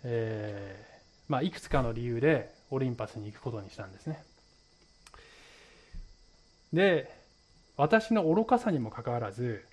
[0.04, 4.24] えーまあ、いくつかの理由でオリンパスに行くことにしたんですね。
[6.74, 7.14] で
[7.78, 9.66] 私の愚かさにもかかわらず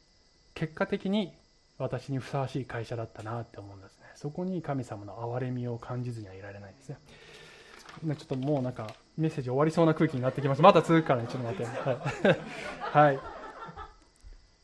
[0.55, 1.33] 結果的に
[1.79, 4.07] 私にふさわしい会社だったなって思うんですね。
[4.15, 6.97] そこに神様の憐れみを感じずにはいられないんですね。
[8.01, 12.41] ちょっともうなんかメッセージ終わりそうな空気になってきますまた続くからねちょっと待って。
[12.81, 13.19] はい。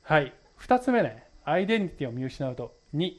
[0.02, 1.24] はい、はい、つ目ね。
[1.44, 2.74] アイデンティティを見失うと。
[2.94, 3.12] 2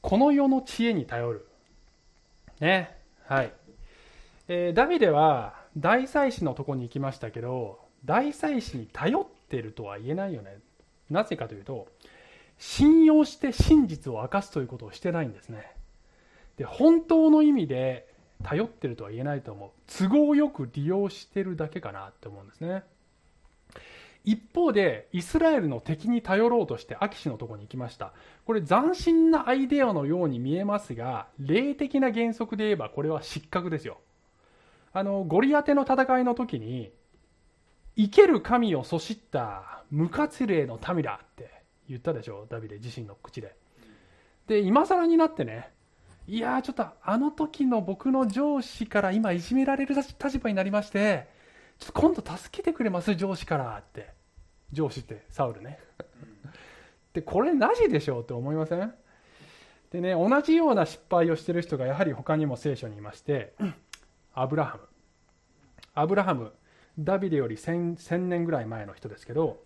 [0.00, 1.46] この世の知恵に頼る。
[2.60, 2.96] ね。
[3.26, 3.52] はい。
[4.48, 10.58] えー、ダビデは大祭司のとこに行きましたけど大祭司に頼ってるとは言えないよね。
[11.10, 11.88] なぜかというと
[12.58, 15.72] 信用して真実を明かすということをしてないんですね。
[16.56, 19.70] で本当の意味で頼ってるとは言えないと思う。
[19.86, 22.82] 都合よく利用してるだけかなって思うんですね。
[24.24, 28.12] 一方でイスラエルの敵に頼ろうとしてアキシのところに行きました。
[28.46, 33.98] これ斬新なアイデアのように見えますが霊的な原則で言えばこれは失格ですよ。
[34.94, 36.90] あのゴリアテの戦いの時に
[37.96, 41.50] 生ける神をそしった無活霊の民だって
[41.88, 43.54] 言ったでしょダビデ自身の口で。
[44.46, 45.70] で今更になってね
[46.26, 51.28] いやちょっとあの時の僕の上司から今いじめられる立場になりまして
[51.78, 54.12] ちょっと今度助けてくれます上司からって。
[54.72, 55.78] 上司ってサウルね。
[57.12, 58.92] でこれなしでしょうって思いません？
[59.92, 63.54] でね同じような失敗をしてる人がやはり他にも聖書にいまして
[64.34, 64.82] アブラハム。
[65.94, 66.52] アブラハム
[66.98, 69.62] ダビデより 1000, 1000年ぐらい前の人ですけど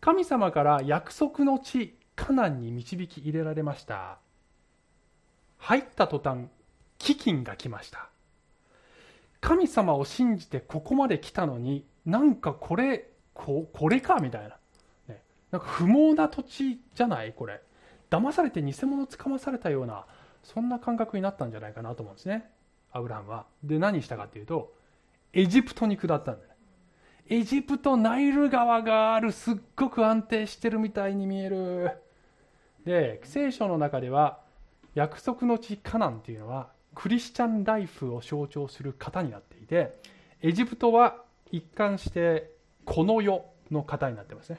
[0.00, 4.18] 神様から約束の地カナンに導き入れられました。
[5.58, 6.46] 入った途端
[6.98, 8.08] 飢饉が来ました。
[9.40, 14.56] 神様を信じてここまで来たのになんかこれここれかみたいな、
[15.08, 17.32] ね、なんか不毛な土地じゃない？
[17.32, 17.60] これ。
[18.10, 20.06] 騙されて偽物つかまされたような
[20.42, 22.50] そんな感覚になったんじゃないかなと思うんですね。
[22.90, 23.46] アブラハムは。
[23.62, 24.72] で何したかっていうと
[25.32, 26.48] エジプトに下ったんだよ
[27.28, 29.30] エジプトナイル川がある。
[29.30, 31.90] すっごく安定してるみたいに見える。
[32.84, 34.40] で聖書の中では
[34.98, 39.94] 約束の地カナンっていうのはクリスチャンライフを象徴する型になっていて
[40.42, 42.50] エジプトは一貫して
[42.84, 44.58] この世の型になってますね。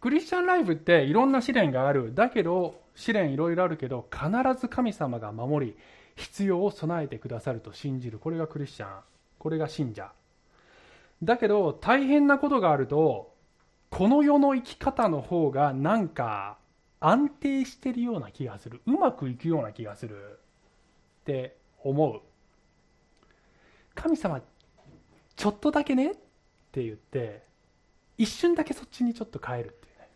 [0.00, 2.14] クリスチャンライフっていろんな試練がある。
[2.16, 4.28] だけど試練いろいろあるけど必
[4.60, 5.76] ず神様が守り
[6.16, 8.18] 必要を備えてくださると信じる。
[8.18, 8.88] これがクリスチャン。
[9.38, 10.10] これが信者。
[11.22, 13.34] だけど大変なことがあると
[13.90, 16.58] この世の生き方の方がなんか
[17.00, 18.82] 安定してるような気がする。
[18.86, 20.38] うまくいくような気がする
[21.22, 22.20] って思う。
[23.94, 24.40] 神様
[25.36, 26.14] ちょっとだけねっ
[26.72, 27.42] て言って
[28.18, 30.08] 一瞬だけそっちにちょっと変えるっていうね。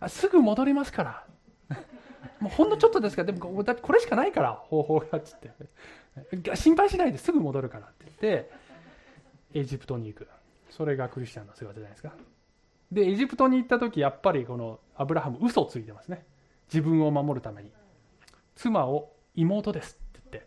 [0.00, 1.26] あすぐ戻りますから。
[2.40, 5.50] もうほんのちょっとですからでもだこれしかないから方法がっつって。
[6.56, 8.50] 心配しないですぐ戻るからって言って
[9.52, 10.28] エジプトに行く。
[10.70, 12.14] それがクリスチャンの姿じゃないですか。
[12.94, 16.24] でエジプトに行った時やっぱりこのアブラハム嘘をついてますね。
[16.72, 17.72] 自分を守るために。
[18.54, 20.44] 妻を妹ですって言っ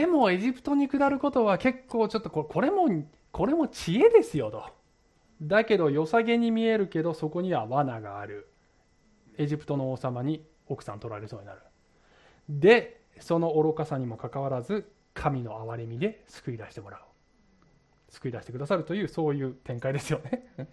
[0.00, 0.06] て。
[0.06, 2.88] でもエジプトに下ることは結構ちょっとこれも
[3.30, 4.64] これも知恵ですよと。
[5.42, 8.48] だけど良さげに見えるけどそこには罠がある。
[9.36, 11.60] エジプトの王様に奥さん取られそうになる。
[12.48, 17.00] でその愚かさにもかかわらず神の憐れみで救い出してもらう。
[18.14, 20.46] 救い出してくださるというそういう展開ですよね。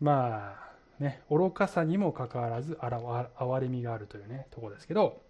[0.00, 5.22] まあね愚かさにもかかわらず憐れみがあるというねところですけど、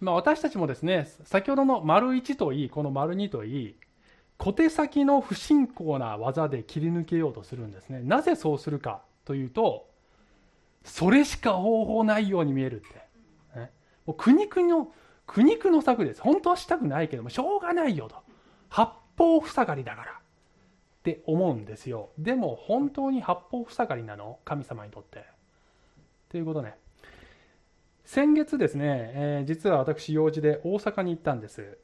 [0.00, 3.76] まあ、私たちもですね先ほどの丸1といいこの丸2といい
[4.38, 8.00] 小手先の不信仰な技で切り抜けようとするんですね。
[8.02, 9.88] なぜそうするかというと
[10.84, 12.84] それしか方法ないように見えるっ
[13.54, 13.70] て、ね、
[14.06, 14.92] もう苦肉の
[15.26, 16.20] 苦肉の策です。
[16.20, 18.16] 本当はしたくないけどもしょうがないよと。
[18.68, 20.12] 八方塞がりだから。
[20.12, 22.10] って思うんですよ。
[22.16, 24.38] でも本当に八方塞がりなの？
[24.44, 25.24] 神様にとって。
[26.28, 26.76] ということね。
[28.04, 31.78] 先月ですね、えー、実は私用事で大阪に行ったんです。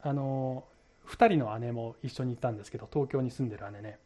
[0.00, 0.64] あの
[1.08, 3.98] 2人の姉も一緒に行ったんですけど東京に住んでる姉ね。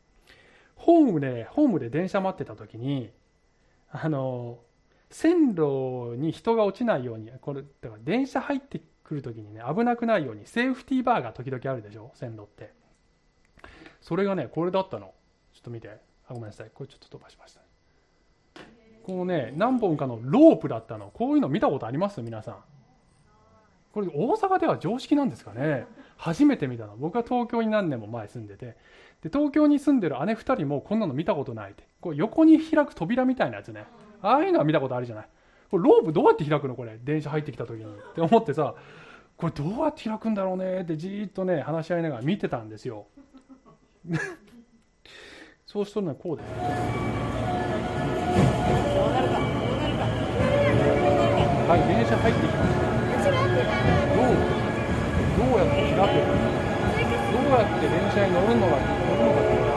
[0.74, 3.10] ホームでホームで電車待ってた時に
[3.90, 4.58] あの
[5.10, 12.10] 線路に人が落ちないようにこれだから電車入ってくる時にね危なくないようにセーフティーバーが時々あるでしょ？
[12.14, 12.74] 線路って。
[14.02, 15.14] それがねこれだったの。
[15.54, 15.88] ちょっと見て。
[16.28, 16.70] あごめんなさい。
[16.74, 17.60] これちょっと飛ばしました
[19.04, 21.10] このね何本かのロープだったの。
[21.14, 22.20] こういうの見たことあります？
[22.20, 22.56] 皆さん。
[23.92, 25.86] これ大阪では常識なんですかね？
[26.18, 26.98] 初めて見たの。
[26.98, 28.76] 僕は東京に何年も前住んでて。
[29.22, 31.84] で東京に住んでる姉2人もこんなの見たことないって。
[32.02, 33.86] こう横に開く扉みたいなやつね。
[34.20, 35.28] ああいうのは見たことあるじゃない。
[35.70, 38.74] これロープどうやって開くのこれ電車入ってきた時にって思ってさ
[39.36, 43.06] これどうやって開くんだろうねってじーっとね話し合いながら見てたんですよ。
[45.66, 46.46] そうするとねこうです
[51.68, 52.88] はい電車入ってきました。
[54.16, 54.26] どう
[55.38, 56.24] どうやって開く
[57.32, 59.67] どうやって電車に乗るのが乗るのか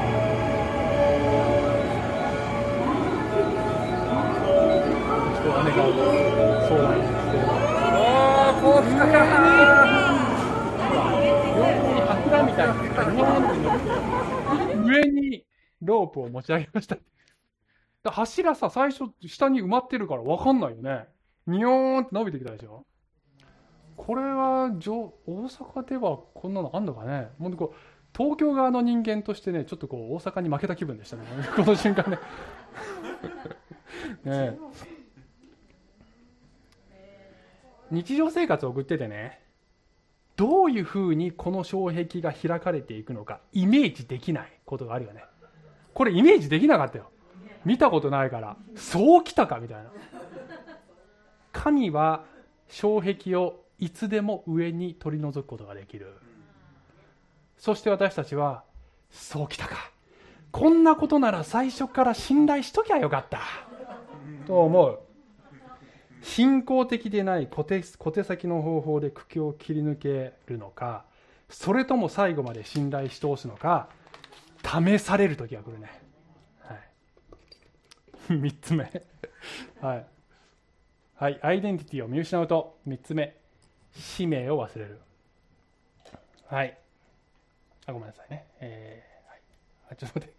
[5.70, 7.14] 相談して
[7.93, 9.14] ああこう来たか
[11.57, 15.45] 横に柱みたいなのがブワーンって乗って上に
[15.82, 16.97] ロープを持ち上げました
[18.03, 21.05] 柱さ最初下に埋まってるから分かんないよね
[21.45, 22.86] ニヨーンって伸びてきたでしょ
[23.97, 27.78] これは大阪ではこんなのあんのかねもうこう
[28.18, 31.24] 東京側の人間としてねちょっとこう大阪に負けた気分でしたね
[31.55, 32.18] この瞬間ね
[34.24, 34.57] ね
[37.92, 39.42] 日常生活を送っててね
[40.36, 45.24] どういうふうにこの障壁が開かれていくのかイメージできないことがあるよね。
[45.94, 47.12] これイメージできなかったよ。
[47.64, 49.92] 見たことないからそうきたかみたいな。
[51.52, 52.24] 神は
[52.70, 56.16] 障壁をいつでも上に取り除くことができる。
[57.58, 58.64] そして私たちは
[59.12, 59.92] そうきたか。
[60.52, 63.42] こんなことなら最初から信頼しときゃよかった。
[64.48, 65.00] と思う。
[66.22, 71.06] 信仰的でない小手小手先の方法で苦境を切り抜けるのか
[71.50, 73.90] それとも最後まで信頼し通すのか
[74.64, 76.02] 試される時が来るね、
[76.62, 76.80] はい、
[78.34, 78.84] 3つ目。
[79.82, 80.06] はい、
[81.16, 83.36] はい、アイデンティティを見失うと3つ目。
[83.94, 85.02] 使命を忘れる。
[86.46, 86.78] はい。
[87.86, 88.46] あごめんなさいね。
[88.60, 89.42] えーはい、
[89.92, 90.36] あちょっと待って。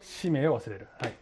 [0.00, 0.88] 使命を忘れる。
[1.00, 1.12] はい。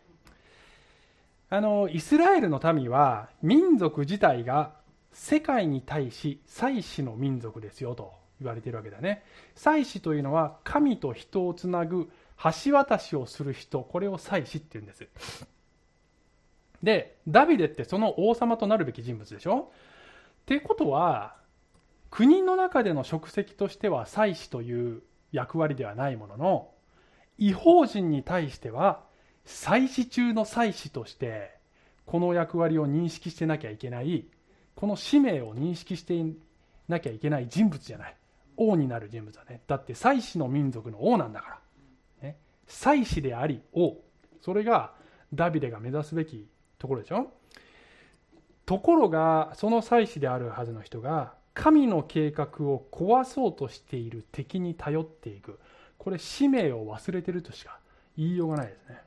[1.49, 4.73] あのイスラエルの民は民族自体が
[5.13, 9.23] 世界に対し祭司の民族ですよと言われているわけだね。
[9.55, 12.11] 祭司というのは神と人をつなぐ
[12.65, 15.09] 橋渡しをする人これを祭司っていうんです。
[16.83, 19.71] でダビデってその王様となるべき人物でしょ。
[20.43, 21.37] ってことは
[22.11, 26.71] 国の中での職責としては祭司という役割ではないものの
[27.39, 29.06] 違法人に対しては
[29.47, 31.57] 祭司中の祭司として
[32.05, 34.27] この役割を認識してなきゃいけない
[34.75, 36.23] この使命を認識して
[36.89, 38.17] なきゃいけない人物じゃない。
[38.59, 39.63] 王になる人物だね。
[39.67, 41.61] だって祭司の民族の王なんだか
[42.23, 42.37] ら、ね、
[42.67, 43.97] 祭司であり王。
[44.41, 44.93] それが
[45.35, 46.47] ダビデが目指すべき
[46.79, 47.33] ところでしょ。
[48.65, 55.59] ところがその祭司であるはずの人が神の計画を壊そうとしている敵に頼っていく。
[55.99, 57.79] これ使命を忘れてるとしか
[58.17, 59.06] 言いようがないですね。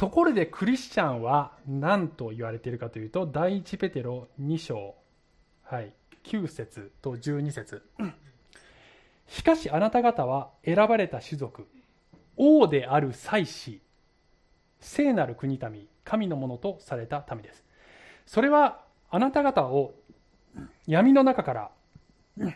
[0.00, 4.94] ところでクリスチャンは何と言われているかというと第一ペテロ2章、
[5.62, 5.92] はい、
[6.24, 7.82] 9節と12節。
[9.28, 11.66] しかしあなた方は選ばれた種族
[12.38, 13.82] 王である祭司
[14.80, 17.62] 聖なる国民神のものとされた民です。
[18.24, 18.80] それは
[19.10, 19.92] あなた方を
[20.86, 21.70] 闇の中から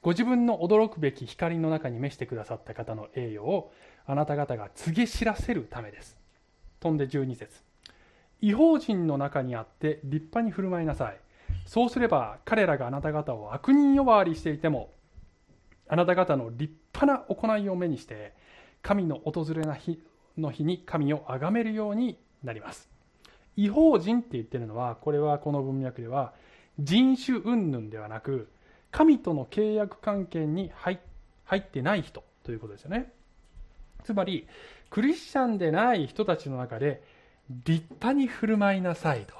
[0.00, 3.72] ご自分の驚くべき光の中に召してくださった方の栄誉を
[4.06, 6.19] あなた方が告げ知らせるためです。
[6.80, 7.62] 飛んで12節。
[8.40, 11.18] 違法人の中にあって立派に振る舞いなさい。
[11.66, 14.92] そうすれば彼らがあなた方を悪人呼ばわりしていても
[15.88, 18.32] あなた方の立派な行いを目にして
[18.82, 20.00] 神の訪れの日
[20.38, 22.88] の日に神を崇めるようになります。
[23.56, 26.32] 違法人って言ってるのはこれはこの文脈では
[26.78, 28.48] 人種云々ではなく
[28.90, 30.98] 神との契約関係に入
[31.54, 33.12] ってない人ということですよね。
[34.02, 34.46] つまり
[34.90, 37.02] クリスチャンでない人たちの中で
[37.48, 39.34] 立派に振る舞いなさいと。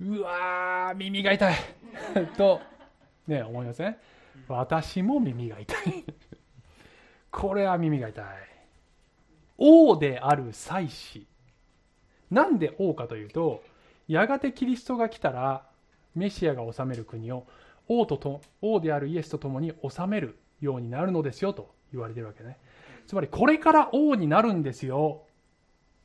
[0.00, 1.54] うわー耳が痛い。
[2.36, 2.60] と
[3.26, 3.96] ね思いません？
[4.48, 6.04] 私も耳が痛い。
[7.30, 8.24] これは耳が痛い。
[9.58, 11.26] 王である祭司
[12.30, 13.62] なんで王かというと
[14.08, 15.66] やがてキリストが来たら
[16.14, 17.46] メシアが治める国を
[17.88, 22.58] 王とと王であるイエスと共に治めるようになるのですよと言われてるわけね。
[23.06, 25.22] つまりこれから王になるんですよ。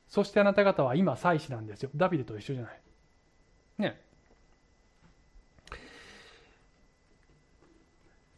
[0.07, 1.89] そしてあなた方は今祭司なんですよ。
[1.95, 2.81] ダビデと一緒じゃない。
[3.77, 4.01] ね。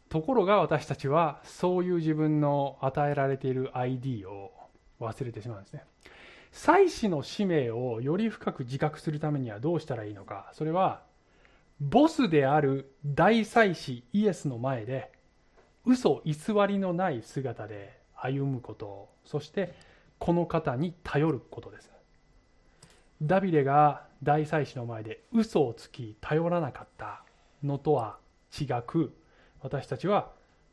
[0.08, 4.52] ところが私たちはそういう自分の与えられている ID を
[5.00, 5.82] 忘れてしまうんですね。
[6.52, 10.50] 祭司の使命をより深く自覚するためにはどうしたらいいのか。
[10.52, 11.02] それは
[11.80, 15.10] ボスである大祭司イエスの前で
[15.84, 16.34] 嘘偽
[16.68, 19.74] りのない姿で歩むことそして
[20.18, 21.90] この方に頼ることです。
[23.22, 27.22] ダビデが大祭司の前で嘘をつき頼らなかった
[27.62, 28.18] のとは
[28.58, 29.14] 違く
[29.60, 30.30] 私たちは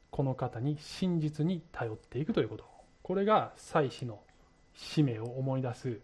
[0.09, 2.65] この方に真実に頼っていくということ。
[3.03, 4.19] これが祭司の
[4.73, 5.99] 使命を思い出す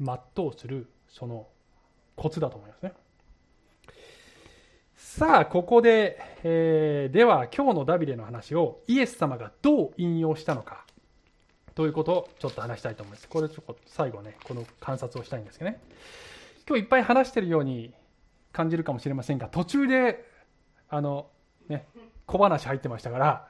[0.00, 1.46] 全うするその
[2.14, 2.92] コツだと思いますね。
[4.96, 10.84] さあここで、えー、では今日のダビデの話をイエス様がどう引用したのか。
[11.74, 13.28] ということをちょっと話したいと思います。
[13.28, 15.80] これちょっと最後ねこの観察をしたいんですけどね。
[16.66, 17.92] 今日いっぱい話しているように
[18.52, 20.24] 感じるかもしれませんが途中で
[20.88, 21.26] あの
[21.68, 21.86] ね
[22.24, 23.48] 小話入ってましたから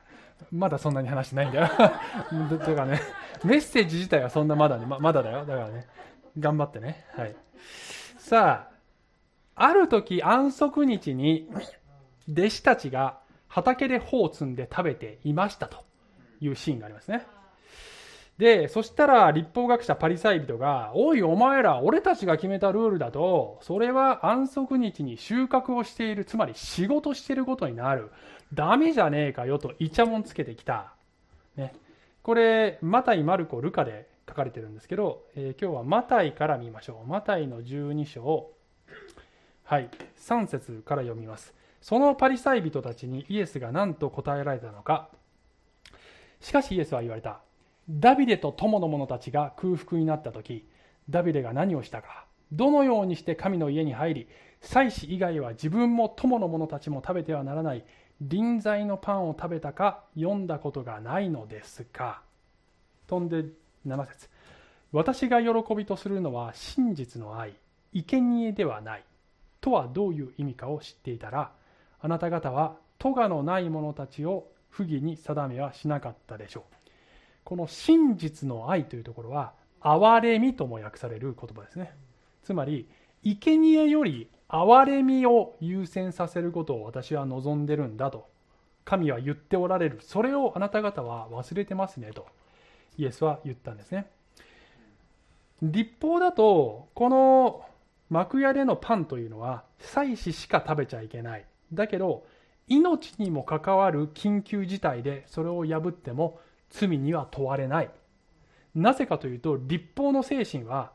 [0.51, 1.69] まだそんなに話してないんだよ。
[2.59, 3.01] だからね
[3.45, 5.47] メッセージ自体はそんなまだねままだだよ。
[5.47, 5.87] だからね
[6.37, 7.07] 頑張ってね。
[7.13, 7.37] はい。
[8.19, 8.76] さあ
[9.57, 11.49] ある時安息日に
[12.31, 15.79] 弟子たちが畑で穂を摘んで食べていましたと
[16.41, 17.27] いうシーンがありますね。
[18.37, 28.11] でそしたら立法学者パリサイ人が「おいお前ら俺たちが決めたルールだとそれは安息日に収穫をしているつまり仕事してることになる
[28.53, 30.93] ダメじゃねえかよ」とイチャモンつけてきた、
[31.57, 31.73] ね、
[32.23, 37.09] これマタイマルコルカで書かれてるんですけど、えー、今日はマタイから見ましょう。
[37.09, 38.56] マタイの12章。
[39.67, 39.91] はい。
[40.21, 41.53] 3節から読みます。
[41.81, 45.09] そのパリサイ人たちにイエスが何と答えられたのか。
[46.41, 47.41] しかしイエスは言われた。
[47.91, 50.69] ダビデと友の者たちが空腹になった時
[51.09, 52.27] ダビデが何をしたか。
[52.53, 54.29] どのようにして神の家に入り
[54.61, 57.85] 祭司以外は自分も友の者たちも食べてはならない
[58.21, 62.23] 臨在のパンを食べたか読んだことがないのですか
[63.09, 63.45] 飛んで
[63.85, 64.29] 7節。
[64.93, 67.55] 私が喜びとするのは真実の愛
[67.93, 69.05] 生贄ではない。
[69.67, 71.51] とはどういう意味かを知っていたら
[72.01, 76.63] あなた方は咎のない者たちを不義に定めはしなかったでしょう。
[77.43, 81.93] この真実の愛というところは憐れみとも訳される言葉ですね。
[82.45, 82.89] つまり
[83.25, 88.29] 生贄より憐れみを優先させることを私は望んでるんだと
[88.85, 89.99] 神は言っておられる。
[90.01, 92.25] それをあなた方は忘れてますねと
[92.99, 94.07] イエスは言ったんですね。
[95.61, 97.65] 立法だとこの
[98.09, 101.45] 幕屋でのパンというのは祭司しか食べちゃいけない。
[101.73, 102.25] だけど
[102.69, 106.41] 命にも関わる緊急事態でそれを破っても
[106.71, 107.91] 罪には問われない。
[108.75, 110.93] なぜかというと立法の精神は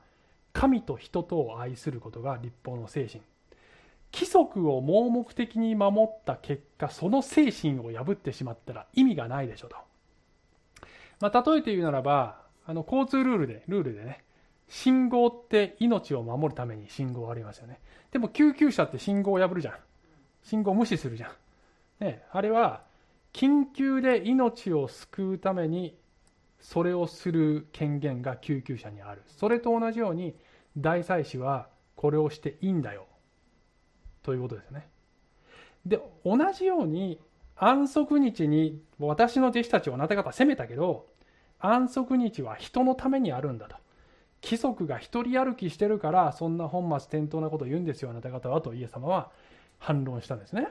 [0.54, 3.22] 神と人とを愛することが立法の精神。
[4.14, 9.78] 規則を盲目的に守った結果その精神を破ってしまったら意味がないでしょと、
[11.22, 14.24] まあ、例えて言うならばあの交通ルールでルールでね
[14.72, 17.82] 信号って命を守るために信号ありますよね。
[18.12, 19.76] でも救急車って信号を破るじゃん。
[20.44, 22.84] 信号無視するじゃん、ね、あれは
[23.34, 25.98] 緊急で命を救うために
[26.62, 29.24] それをする権限が救急車にある。
[29.28, 30.36] それと同じように
[30.78, 31.68] 大祭司は
[31.98, 33.08] これをしていいんだよ。
[34.24, 34.88] ということですね。
[35.86, 37.20] で同じように
[37.58, 41.08] 安息日に私の弟子たちをあなた方責めたけど
[41.60, 43.81] 安息日は人のためにあるんだと。
[44.44, 49.32] 規則が一人歩きしてるからそんな本末転倒なことを言うんですよあなた方はとイエス様は
[49.80, 50.68] 反論したんですね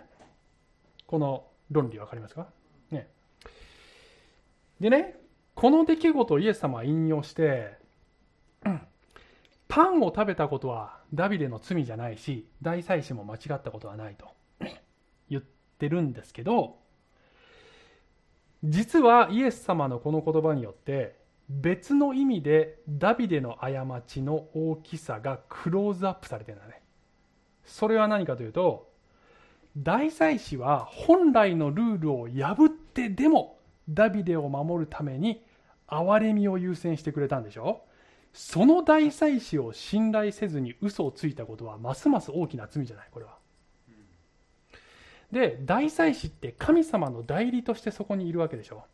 [1.07, 2.47] この論理分かりますか？
[2.91, 3.09] ね。
[4.81, 5.17] でね、
[5.55, 7.79] この出来事をイエス様は引用して、
[9.69, 14.27] パンを食べたことはダビデの罪じゃないし、大祭司も間違ったことはないと
[15.31, 15.43] 言っ
[15.79, 16.79] てるんですけど、
[18.65, 21.17] 実はイエス様のこの言葉によって
[21.51, 26.81] 別の意味でダビデの過ちの大きさがクローズアップされてるんだね。
[27.65, 28.89] それは何かというと
[29.77, 35.43] 大祭司は本来のルールを破ってでもダビデを守るために
[35.89, 37.83] 憐れみを優先してくれたんでしょ
[38.33, 43.39] その大祭司を信頼せずに嘘をついたことはますます大きな罪じゃないこれは。
[45.33, 48.85] で大祭司って神様の代理としてそこにいるわけでしょ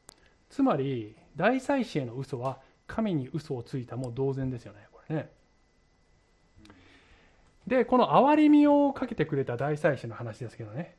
[0.48, 5.30] つまり大祭司への嘘は神に嘘をついたも同然ですよねこれね。
[7.66, 10.96] でこの憐れみをかけてくれた大祭司の話ですけどね。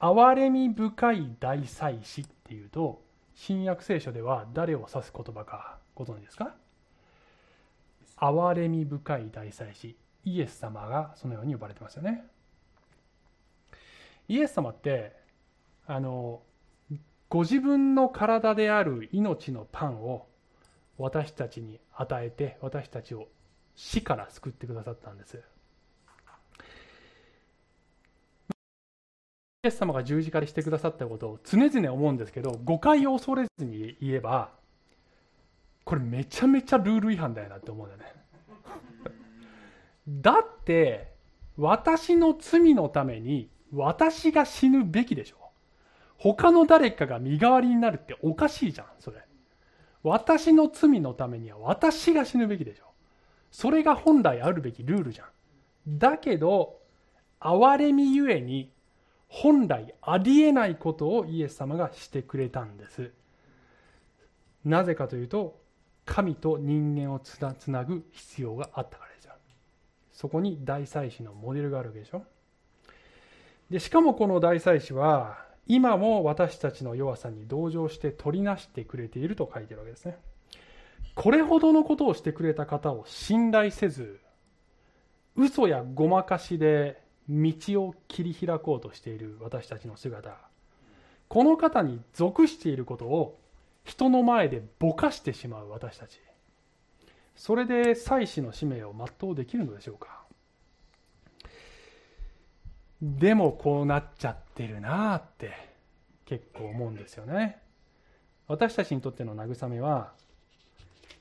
[0.00, 3.02] 憐れみ深い大祭司っていうと
[3.34, 6.54] 新約聖書では誰を指す言葉かご存知ですか？
[8.16, 12.24] 憐れみ深い大祭司イエス様がそのように呼ばれてますよね。
[14.26, 15.16] イエス様って
[15.86, 16.42] あの
[17.28, 20.26] ご自分の体である命のパンを
[20.96, 23.28] 私たちに与えて私たちを
[23.76, 25.42] 死から救ってくださったんです。
[29.64, 34.50] イエス様が十字架にしてくださったことを常々思うんですけど誤解を恐れずに言えば
[35.84, 38.14] これめちゃめちゃルール違反だよなって思うんだよね。
[40.08, 41.12] だって
[41.56, 45.47] 私の罪のために私が死ぬべきでしょ。
[46.18, 49.24] 他の誰かが身代わりになるっておかしいじゃんそれ。
[50.02, 52.84] 私の罪のためには私が死ぬべきでしょ。
[53.50, 55.98] それが本来あるべきルールじゃん。
[55.98, 56.78] だけど
[57.40, 58.72] 憐れみゆえに
[59.28, 63.12] 本来ありえないことをイエス様がしてくれたんです。
[64.64, 65.60] なぜかというと
[66.04, 67.38] 神と人間をつ
[67.70, 69.34] なぐ必要があったからですよ。
[70.12, 72.24] そこに大祭司のモデルがあるわけでしょ。
[73.70, 80.18] でしかもこの大祭司は今も私たちの弱さに同情して取りなしてくれていると書いてるわけですね。
[81.14, 84.20] これほどのことをしてくれた方を信頼せず
[85.36, 87.52] 嘘やごまかしで道
[87.82, 90.36] を切り開こうとしている私たちの姿。
[91.28, 93.38] この方に属していることを
[93.84, 96.18] 人の前でぼかしてしまう私たち。
[97.36, 100.17] それで祭司の使命を全うできるのでしょうか。
[103.00, 105.52] でもこうなっちゃってるなあって
[106.26, 107.58] 結構思うんですよね。
[108.48, 110.12] 私たちにとっての慰めは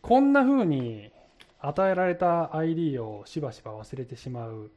[0.02, 1.12] こんな風に
[1.60, 4.72] 与えられた ID をしばしば忘れてしまう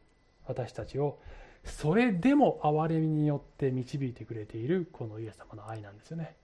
[0.47, 1.19] 私たちを
[1.65, 6.37] それでも憐れみによって導いてくれているこのイエス様の愛なんですよね。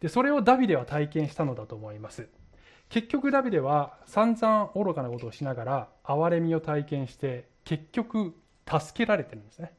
[0.00, 2.28] でそれをダビデは体験したのだと思います。
[2.88, 8.34] 結局ダビデは散々愚かなことをしながら憐れみを体験して結局
[8.66, 9.72] 助けられてるんですね。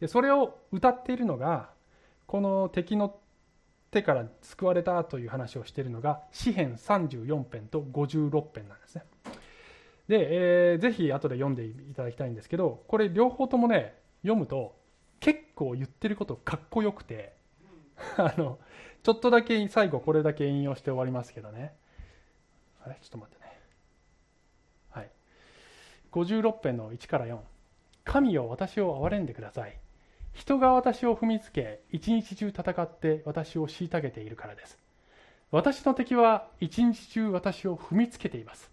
[0.00, 1.70] でそれを歌っているのが
[2.26, 3.16] この敵の
[3.90, 9.04] 手から救われたという話をしているのが詩編34編と56編なんですね。
[10.08, 14.76] で、えー、ぜひ後で読んでいただきたいんですけどこれ両方ともね読むと
[15.20, 17.34] 結構言ってることかっこよくて
[18.18, 18.58] あの
[19.02, 21.74] ちょっとだけ最後これだけ引用して終わりますけどね。
[22.84, 22.96] あれ？
[23.00, 23.60] ちょっと待ってね。
[24.90, 25.10] はい。
[26.12, 27.38] 56編の1から4
[28.04, 29.78] 神よ私を憐れんでください
[30.34, 34.78] 人が私を踏みつけ一日中戦って私を虐げているからです。
[35.50, 38.70] 私の敵は一日中私を踏みつけています。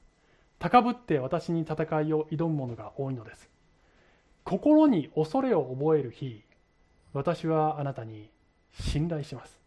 [0.58, 3.48] 高ぶって私に戦いを挑む者が多いのです。
[4.44, 6.44] 心に恐れを覚える日
[7.14, 8.32] 私はあなたに
[8.80, 9.60] 信頼します。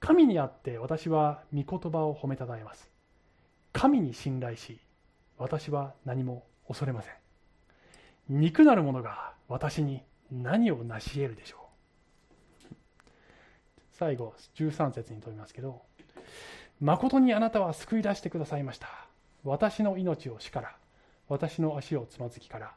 [0.00, 2.90] 神にあって私は御言葉を褒めたたえます。
[3.72, 4.80] 神に信頼し
[5.38, 7.14] 私は何も恐れません。
[8.28, 12.74] 肉なる者が私に何を成し得るでしょう？
[13.92, 15.82] 最後13節に飛びますけど
[16.80, 18.88] 誠にあなたは救い出してくださいました。
[19.44, 20.76] 私の命を死から
[21.28, 22.72] 私の足をつまずきから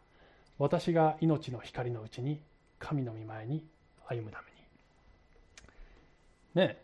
[0.58, 2.42] 私が命の光のうちに
[2.80, 3.64] 神の御前に
[4.08, 4.52] 歩むため
[6.64, 6.68] に。
[6.68, 6.82] ねえ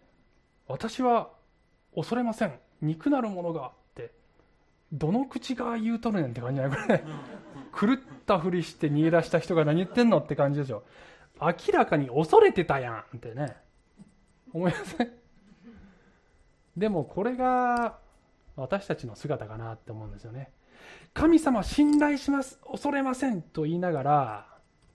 [0.68, 1.30] 私は
[1.96, 2.60] 恐れません。
[2.82, 3.72] 肉なるものが
[4.92, 7.04] どの口が言うとるねんって感じじゃないこれ。
[7.80, 10.84] 狂ったふりして逃げ出した人が何言ってんのって感じでしょ。
[11.40, 13.56] 明らかに恐れてたやんってね。
[14.54, 15.12] 思いません？
[16.76, 17.98] でもこれが
[18.56, 20.52] 私たちの姿かなって思うんですよね。
[21.14, 24.48] 神様信頼します恐れませんと言いながら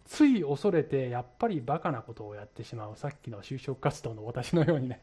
[0.05, 2.97] つい恐れてやっぱりバカなことをやってしまう。
[2.97, 5.01] さっきの就職活動の私のようにね。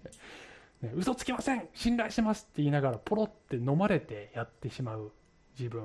[0.81, 5.11] ね嘘つきません信頼してますって言いながらポロって飲まれてやってしまう
[5.57, 5.83] 自分。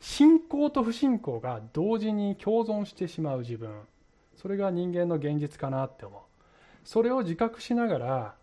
[0.00, 3.70] 信仰と不信仰が同時に共存してしまう自分。
[4.36, 6.20] それが人間の現実かなって思う。
[6.84, 8.34] それを自覚しながら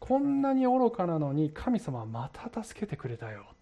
[0.00, 3.54] こんなに愚かなのに神様はまた助けてくれたよっ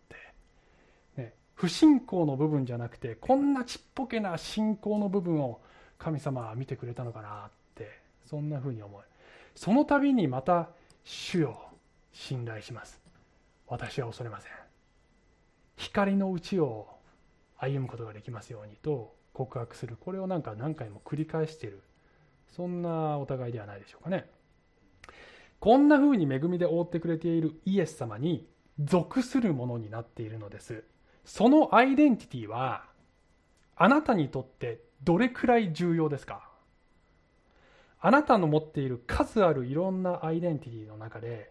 [1.16, 5.61] て、ね、不信仰の部分じゃなくてこんなちっぽけな信仰の部分を
[5.99, 7.91] 神様は見てくれたのかなって
[8.25, 9.03] そんなふうに思う。
[9.55, 10.70] その度にまた
[11.05, 11.61] 主よ
[12.13, 13.01] 信頼します。
[13.67, 14.53] 私は恐れません。
[15.77, 16.89] 光のうちを
[17.59, 19.97] 歩むことができますようにと告白する。
[20.01, 21.83] これをなんか何回も繰り返している。
[22.57, 24.31] そんなお互いではないでしょうかね。
[25.61, 28.47] こんな風に恵みで覆ってくれているイエス様に
[28.79, 30.85] 属するものになっているのです。
[31.25, 32.85] そのアイデンティティは
[33.77, 36.49] あなたにとってどれくらい重要ですか？
[38.07, 41.51] あなたの持っている数あるいろんなアイデンティティの中で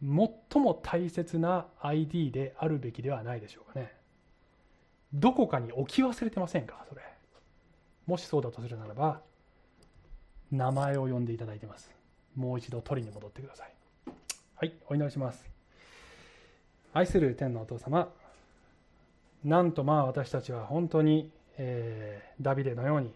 [0.00, 3.92] 最も大切な ID であるべきではないでしょうかね。
[5.12, 6.86] どこかに置き忘れてませんか？
[6.88, 7.02] それ。
[8.06, 9.20] もしそうだとするならば
[10.52, 11.90] 名前を呼んでいただいてます。
[12.36, 13.72] もう一度取りに戻ってください。
[14.54, 15.50] はいお祈りします。
[16.92, 18.08] 愛する天のお父様
[19.42, 23.12] なんとまあ私たちは本当に、えー、ダビデのように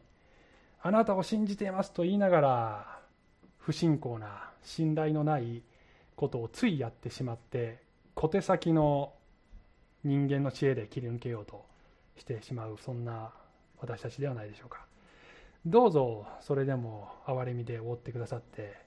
[0.83, 3.01] あなたを信じていますと言いながら
[3.59, 5.63] 不信仰な信頼のない
[6.17, 7.83] ことをついやってしまって
[8.15, 9.13] 小手先の
[10.05, 11.65] 人間の知恵で切り抜けようと
[12.17, 13.31] してしまうそんな
[13.79, 14.85] 私たちではないでしょうか。
[15.67, 18.79] どうぞそれでも憐れみで覆ってくださって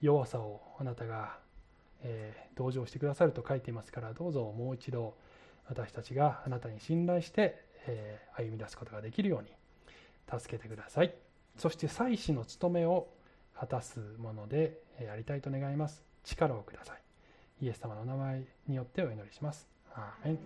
[0.00, 1.36] 弱さをあなたが、
[2.02, 5.14] えー、同情してくださると書いていますからどうぞもう一度
[5.68, 11.23] 私たちがあなたに信頼して、えー、歩み出すことができるように助けてください。
[11.56, 13.08] そして祭司の務めを
[13.58, 14.80] 果たすもので
[15.12, 16.02] ありたいと願います。
[16.24, 17.00] 力をください。
[17.64, 19.68] イエス様の名前によってお祈りします。
[19.94, 20.38] アーメン。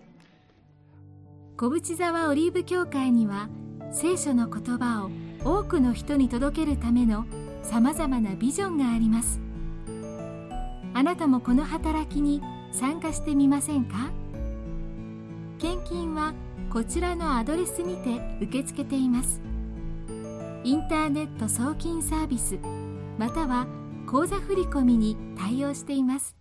[1.56, 3.48] 小淵沢オリーブ教会には
[3.90, 5.10] 聖書の言葉を
[5.44, 7.24] 多くの人に届けるための
[7.62, 9.40] さまざまなビジョンがあります。
[10.94, 14.10] あなたもこの働きに参加してみませんか？
[15.58, 16.34] 献金は
[16.70, 19.40] こちらのアドレスにて受け付けています。
[20.64, 22.58] インターネット送金サービス
[23.18, 23.66] または
[24.06, 26.36] 口座振込に対応しています。